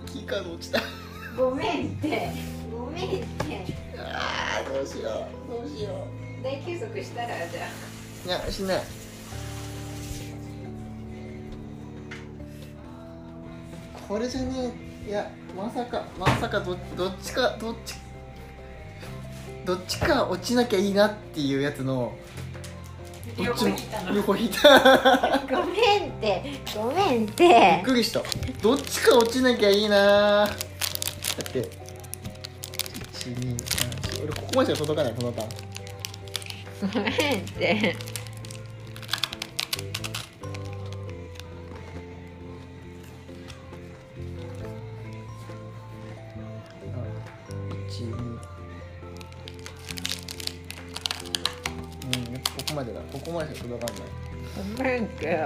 [0.05, 0.81] キーカード落ちた。
[1.37, 2.31] ごめんって。
[2.71, 3.25] ごめんって。
[3.97, 6.07] あーどうしようどうしよ
[6.43, 7.67] 大休息したらじゃ
[8.25, 8.27] う。
[8.27, 8.81] いやしない
[14.07, 14.73] これじゃね
[15.05, 17.95] えいやまさかまさかどどっちかどっち
[19.65, 22.13] どっちか落ちなきゃいいなっていうやつの
[23.45, 23.75] どっちも
[24.15, 26.43] 横引いたごめんって
[26.75, 27.47] ごめんって。
[27.47, 28.21] びっくりした。
[28.61, 30.55] どっちか落ちなきゃいいなだっ
[31.51, 31.61] て。
[33.13, 35.49] 123俺ここまでしか届かないこのターン。
[36.93, 37.95] ごめんって。
[47.89, 48.28] 1 2
[52.79, 53.01] までだ。
[53.11, 54.03] ここまでしか届かない。
[54.77, 55.43] ごめんって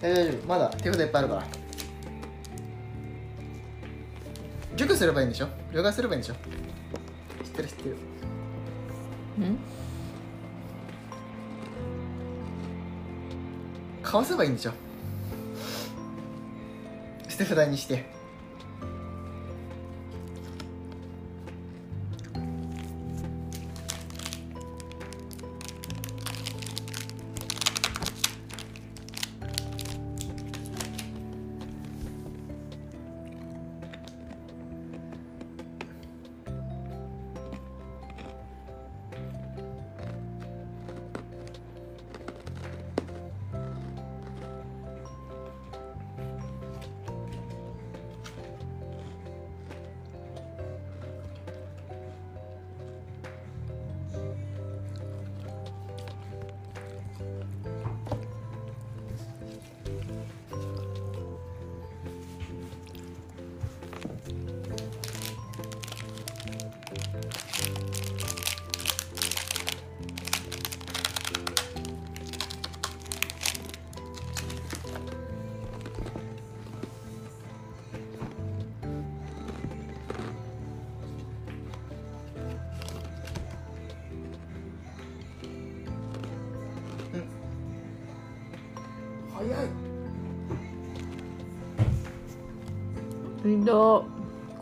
[0.00, 0.46] 大丈夫。
[0.46, 1.46] まだ手札いっぱいあるから。
[4.76, 5.48] 熟すればいいんでしょ？
[5.72, 6.34] 両替すればいいんでしょ？
[6.34, 7.96] 知ってる知ってる。
[9.46, 9.58] ん？
[14.02, 14.72] かわせばいいんでしょ？
[17.28, 18.04] 捨て札にして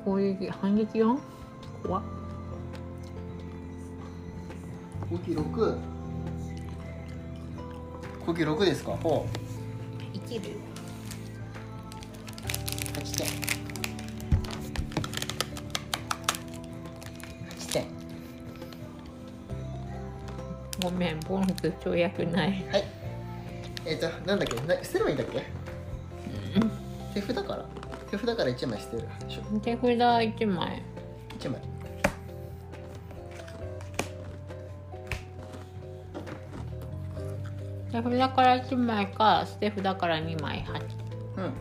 [0.04, 1.18] 攻撃反撃よ。
[1.82, 2.02] 怖っ。
[5.10, 5.78] 攻撃6
[8.26, 8.92] 攻撃6ですか？
[9.02, 9.26] ほ
[10.12, 10.50] 生きる。
[10.50, 10.52] う
[12.98, 13.26] 8点。
[17.58, 17.84] 8点。
[20.82, 22.64] ごめんボンズ跳躍ない。
[22.70, 22.84] はい。
[23.84, 24.54] えっ、となんだっけ？
[24.66, 25.26] な捨てればいいんだっ
[27.14, 27.20] け？
[27.20, 27.64] 手札から
[28.12, 29.58] 手札から1枚捨てるでしょ？
[29.60, 30.82] 手札1枚。
[31.40, 31.60] 1枚。
[37.90, 40.62] 手札から1枚か捨て札から2枚
[41.36, 41.52] 8うん。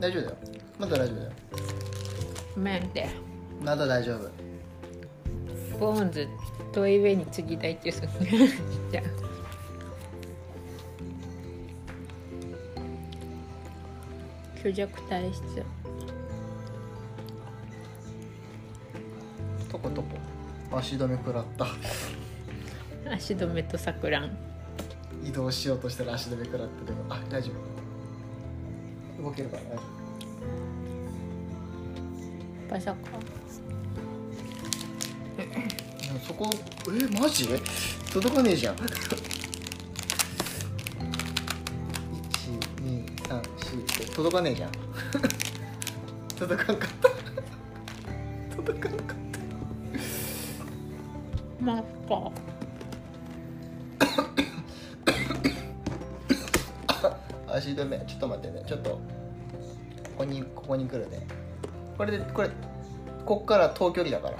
[0.00, 0.36] 大丈夫だよ。
[0.80, 1.30] まだ大丈夫だよ。
[2.56, 3.08] ごめんって。
[3.62, 4.30] まだ大丈夫。
[5.78, 6.28] ボーンズ
[6.72, 7.26] トイウェイに
[8.90, 9.04] じゃあ。
[14.58, 15.40] 虚弱体質
[20.80, 21.66] 足止め食らった。
[23.12, 24.30] 足止めとさくらん。
[25.22, 27.50] 移動しようとしたら足止め食らったけどあ大丈
[29.18, 29.22] 夫。
[29.22, 29.82] 動けるから大丈
[32.68, 32.70] 夫。
[32.70, 32.96] バサか
[36.26, 36.48] そこ
[36.88, 37.46] えマジ？
[38.10, 38.76] 届かねえじゃん。
[38.76, 38.86] 1,
[42.82, 44.70] 2, 3, 4届かねえじゃん。
[46.38, 47.09] 届かんかった。
[51.60, 51.78] ま
[56.86, 57.98] あかた足止め。
[58.06, 58.64] ちょっと待ってね。
[58.66, 58.90] ちょっと。
[58.90, 58.98] こ
[60.18, 61.26] こにここに来るね。
[61.98, 62.50] これでこれ
[63.26, 64.38] こっから遠距離だから。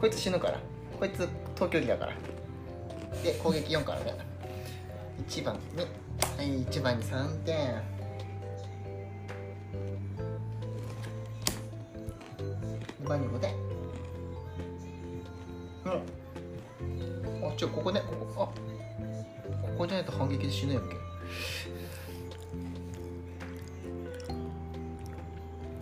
[0.00, 0.60] こいつ死ぬから。
[0.98, 2.12] こいつ遠距離だから。
[3.22, 4.14] で攻撃4からね。
[5.26, 5.60] 1番に
[6.36, 7.82] はい1番に3点。
[13.02, 13.67] 2番に5点。
[15.92, 18.46] あちょここねここあ
[19.66, 20.96] ここじゃないと反撃で死ぬやんけ。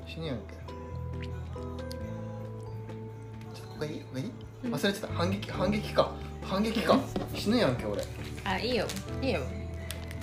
[0.06, 0.42] 死ぬやんけ。
[3.54, 4.00] ちょっとここいい？
[4.00, 4.30] ここいい？
[4.64, 4.74] うん。
[4.74, 5.08] 忘れてた。
[5.08, 6.12] 反撃反撃か。
[6.42, 6.98] 反撃か。
[7.34, 8.02] 死ぬやんけ俺。
[8.44, 8.86] あいいよ。
[9.22, 9.40] いいよ。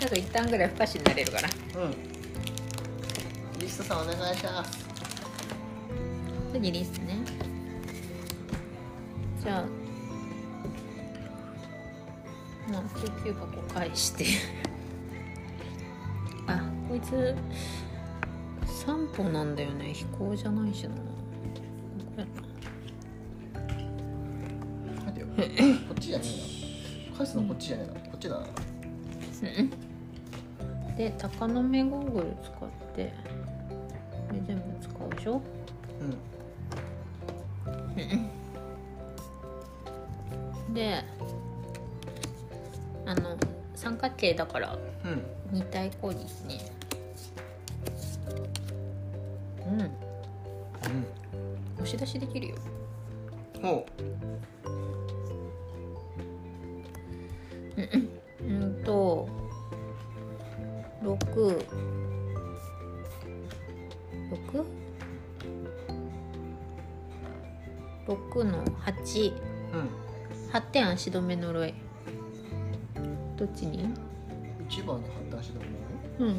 [0.01, 1.49] あと一旦ぐらい不可視になれるから
[1.81, 1.91] うん。
[3.59, 4.85] リストさんお願いします。
[6.53, 7.17] 次リストね
[9.43, 9.65] じゃあ
[12.71, 14.25] まあ救急箱返して。
[16.47, 17.35] あこいつ
[18.65, 19.93] 散歩なんだよね。
[19.93, 20.95] 飛行じゃないしな。
[25.35, 25.41] こ
[25.93, 27.17] っちじゃねえな。
[27.17, 27.99] 返すのこっちじゃねえな。
[28.01, 28.45] こっちだな。
[28.47, 28.49] う
[30.93, 30.95] ん。
[30.95, 32.55] で鷹の目ゴーグル使っ
[32.95, 33.13] て。
[34.29, 35.41] これ全部使うでしょ？
[36.01, 36.17] うん
[40.73, 41.03] で
[43.05, 43.37] あの
[43.75, 45.21] 三角形だからうん。
[45.51, 46.15] 二体攻撃
[46.47, 46.59] ね。
[49.67, 49.81] うん。
[49.81, 49.89] うん。
[51.75, 52.55] 押し出しできるよ
[71.17, 71.73] 止め呪い
[73.37, 73.89] どっちに？
[74.69, 75.65] 一番に発達したも
[76.19, 76.27] うん。
[76.27, 76.33] の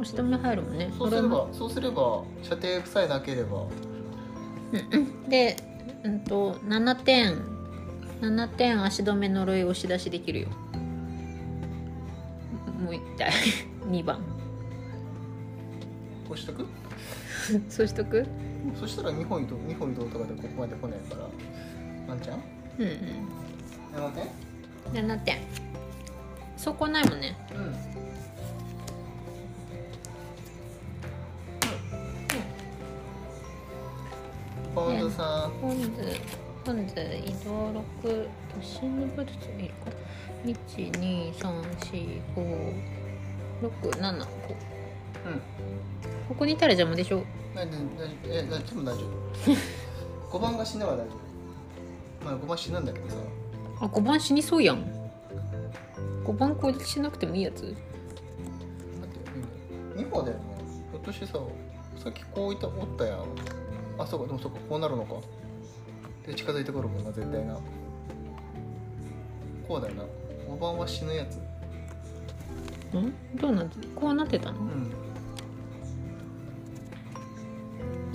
[0.00, 0.92] 押し止め入るもんね。
[0.98, 3.66] そうすればそうすれば射程さえなければ
[5.28, 5.56] で
[6.04, 7.54] うんと7点。
[8.20, 10.48] 7点足止め呪い押し出しできるよ。
[12.82, 13.30] もう一体。
[13.90, 14.16] 2番。
[16.28, 16.66] こうしとく？
[17.68, 18.26] そうしとく？
[18.78, 21.28] そしたら2本移動2本移動とかでここまで来ないから。
[22.08, 22.42] ワンちゃん？
[22.78, 22.86] うん
[23.94, 25.10] 7点うん。
[25.10, 25.38] 7点？
[26.56, 27.36] そこないもんね。
[27.54, 27.74] うん。
[34.74, 35.50] ポンズさん。
[35.60, 35.88] 本図
[36.66, 37.70] 本図移動
[38.02, 39.90] 6都心の部物見るか
[40.44, 42.42] ？1234567
[44.02, 45.40] うん
[46.28, 47.22] ここにいたら邪魔でしょ。
[47.54, 47.80] 大丈夫。
[48.26, 49.04] え大丈夫大丈
[50.32, 50.38] 夫。
[50.38, 52.24] 5 番が死ねば大丈夫。
[52.24, 53.08] まあ5番死ぬんだけど。
[53.10, 53.16] さ
[53.80, 54.84] あ5番死にそうやん。
[56.24, 57.62] 5番攻撃しなくてもいいやつ。
[57.64, 57.74] 待っ
[59.96, 60.44] て2歩だよね。
[60.92, 61.38] ひょっとしてさ
[62.02, 63.18] さっきこういったおったやん。
[63.98, 65.14] あそうかでもそうかこうなるのか。
[66.26, 67.58] で近づいてくるもんな絶対な。
[69.68, 70.04] こうだよな。
[70.48, 71.36] 5番は死ぬやつ。
[72.96, 73.12] ん？
[73.36, 74.60] どうなってこうなってたの？
[74.60, 74.92] うん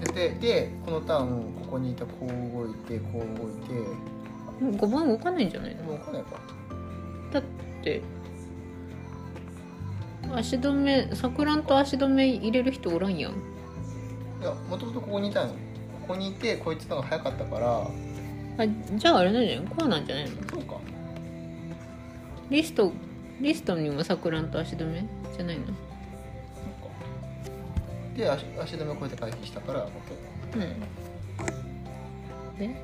[0.02, 3.74] ででこのターンここにいたこう動いてこう動いて。
[4.60, 5.84] もう5番動かないんじゃないの？
[5.84, 6.30] もう分かんないか
[7.32, 7.43] だっ
[7.82, 8.02] て
[10.36, 13.32] 足止め錯乱と足止め入れる人おらんやん。
[13.32, 13.36] い
[14.43, 15.54] やもともとここにいたの。
[15.54, 15.56] こ
[16.10, 17.88] こにいてこいつのが早かったから。
[18.58, 19.68] あじゃああれなんじゃない？
[19.68, 20.32] こうなんじゃないの？
[20.50, 20.76] そうか。
[22.50, 22.91] リスト
[23.39, 25.06] リストにも錯乱と足止め
[25.38, 25.68] じゃないの？
[28.20, 29.91] で足足止めこうやって回避したから OK
[30.55, 30.59] うん。
[32.59, 32.76] で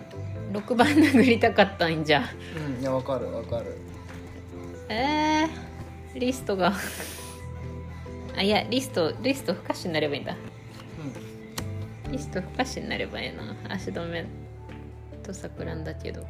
[0.53, 2.25] 6番殴りたかったんじゃ。
[2.57, 3.77] うんいやわかるわかる。
[4.89, 6.73] えー、リストが。
[8.37, 10.37] あいやリストリスト不可視になればいいんだ。
[12.11, 13.57] リスト不可視になればいいな。
[13.69, 14.27] 足止め
[15.23, 16.27] と錯乱だけど。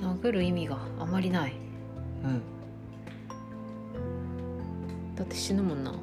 [0.00, 1.54] 殴る意味があまりない。
[2.24, 2.30] うん。
[2.30, 2.42] うん
[5.14, 5.92] だって死ぬもんな。
[5.92, 5.98] うん。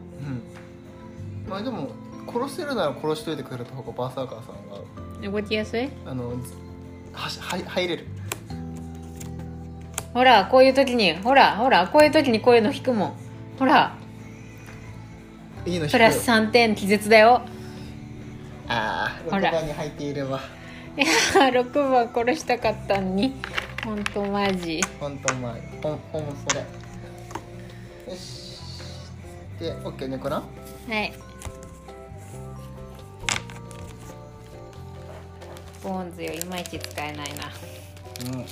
[1.50, 1.90] まあでも
[2.32, 4.71] 殺せるなら殺しといてくれた方がバーサーカーさんが
[5.22, 5.90] 動きやすい？
[6.06, 6.34] あの
[7.14, 8.08] はしはい入れる。
[10.14, 13.14] ほらこういう時にほらほらこういう時にこういうの引くもん。
[13.60, 13.96] ほら。
[15.66, 15.92] いいの引く。
[15.94, 17.42] プラス3点気絶だよ。
[18.68, 19.52] ああほら。
[19.52, 20.42] 6番に入っていれば
[20.98, 21.06] いや
[21.50, 23.36] 6番殺したかったのに。
[23.84, 24.82] ほんとマジ。
[25.00, 26.62] 本当うまいほんほんそれ。
[26.62, 28.60] よし。
[29.60, 30.44] で OK ねこなは
[30.90, 31.14] い
[35.84, 37.52] ボーンズよいまいち使えないな。
[38.26, 38.46] うん。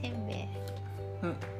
[0.00, 0.48] せんべい。
[1.22, 1.51] うんうん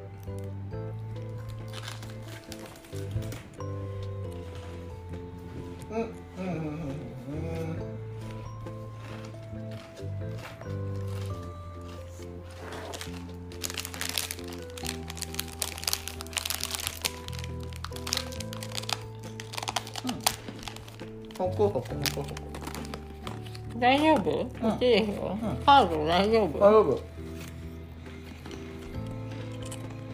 [23.77, 24.31] 大丈夫？
[24.31, 24.49] うん。
[24.49, 25.65] こっちでしょ、うん。
[25.65, 26.59] カード大丈夫？
[26.59, 27.01] 大丈夫。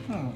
[0.09, 0.15] うん。
[0.15, 0.33] ん？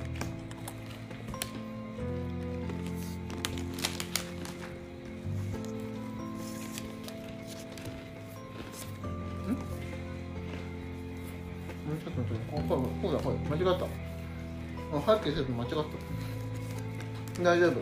[12.04, 13.86] ちょっと待って、こここうだ、こうだ、間違った。
[13.86, 17.44] あ、はっきりすると間違った。
[17.44, 17.74] 大丈夫。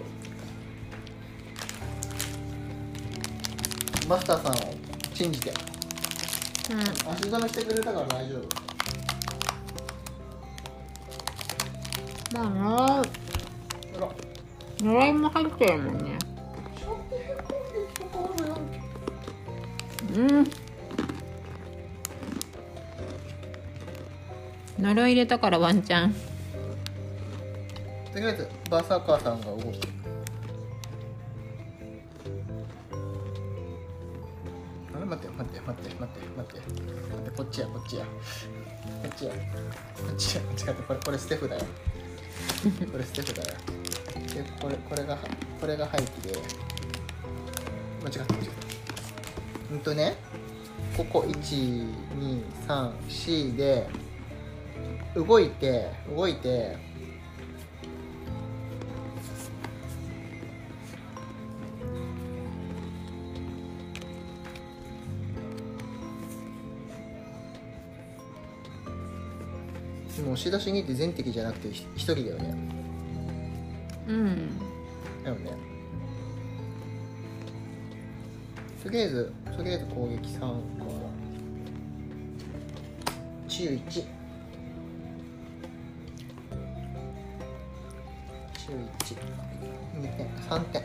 [4.08, 4.71] マスターさんを
[5.22, 5.52] 信じて。
[6.72, 6.80] うん。
[6.80, 6.96] 足
[7.30, 8.48] 止めしてくれたから大丈夫。
[12.34, 13.04] まあなあ
[14.00, 14.10] ら。
[14.80, 16.18] 呪いも入ってるもんね。
[20.16, 20.46] うん。
[24.80, 26.16] 呪い入れたからワンチャン。
[28.12, 29.91] とりあえずバーサーカーさんが動く
[41.04, 41.66] これステフだよ。
[42.92, 43.50] これステフだよ。
[44.34, 45.18] でこれこれが
[45.60, 46.34] これが廃棄で
[48.04, 48.52] 間違った間違った。
[49.74, 50.16] うんとね
[50.96, 53.88] ここ1234で
[55.16, 56.78] 動いて動いて
[70.42, 72.56] 押し出しにって全敵じゃなくてひ一人だよね。
[74.08, 74.50] うん。
[75.24, 75.52] だよね。
[78.82, 80.56] とりあえずとりあえず攻撃3から
[83.48, 84.06] 治癒1治癒
[90.00, 90.28] 12点。
[90.50, 90.84] 3点。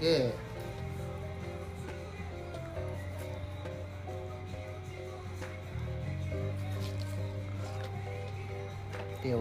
[0.00, 0.43] で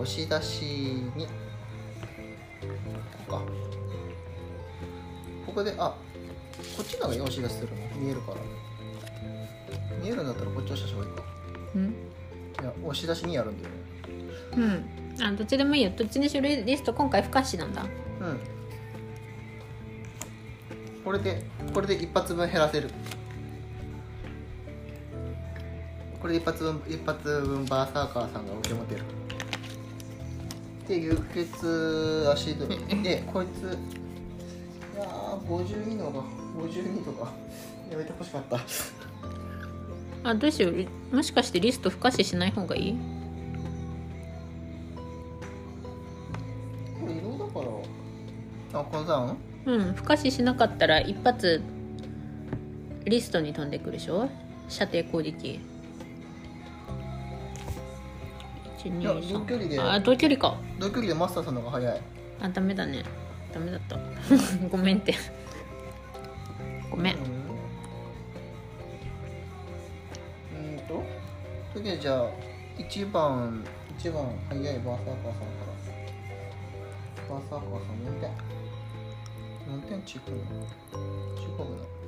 [0.03, 0.63] 押し出し
[1.15, 1.25] に。
[1.25, 1.31] こ
[3.25, 3.41] こか。
[5.45, 5.95] ここであ
[6.75, 7.75] こっちの方が押し出しするの？
[7.95, 8.37] 見えるから。
[10.01, 11.23] 見えるんだったらこっち押した方がいいか。
[11.75, 11.83] うん。
[11.83, 11.87] い
[12.63, 13.81] や押し出しにやるんだよね。
[15.17, 15.25] うん。
[15.25, 15.91] あどっちでもいいよ。
[15.95, 17.83] どっちにしろリスト今回不可視なんだ。
[17.83, 17.89] うん。
[21.05, 22.89] これでこれで一発分減らせる。
[26.21, 29.01] これで一発分一発分バーサーカーさんが受け持てる
[30.87, 36.21] で輸血足止めでこいついやー52のが
[36.61, 37.31] 52とか
[37.89, 38.59] やめてほしかった。
[40.29, 41.15] あどうしよう。
[41.15, 42.95] もしかしてリスト不可視しない方がいい？
[46.99, 47.59] これ移動だか
[48.73, 48.79] ら。
[48.79, 51.61] あこのさんうん不可視しなかったら一発
[53.05, 54.29] リストに飛んでくるでしょ？
[54.69, 55.59] 射程攻撃
[58.85, 59.79] いや2同距離で。
[59.79, 60.57] あ同距離か。
[60.79, 62.01] 同距離でマスターさんの方が早い。
[62.41, 63.03] あダメだね。
[63.53, 63.97] ダメだった。
[64.69, 65.15] ごめんって。
[66.89, 67.15] ごめん。
[67.15, 67.21] うん
[70.75, 71.03] うんと
[71.73, 72.29] とりあえずじゃあ
[72.77, 73.63] 1番
[73.97, 75.11] 1番早いバーサーカーさんか
[75.67, 75.73] ら。
[77.29, 78.29] バーサーカーさん4点？
[79.65, 80.35] 何点違うの
[81.41, 82.02] 違うの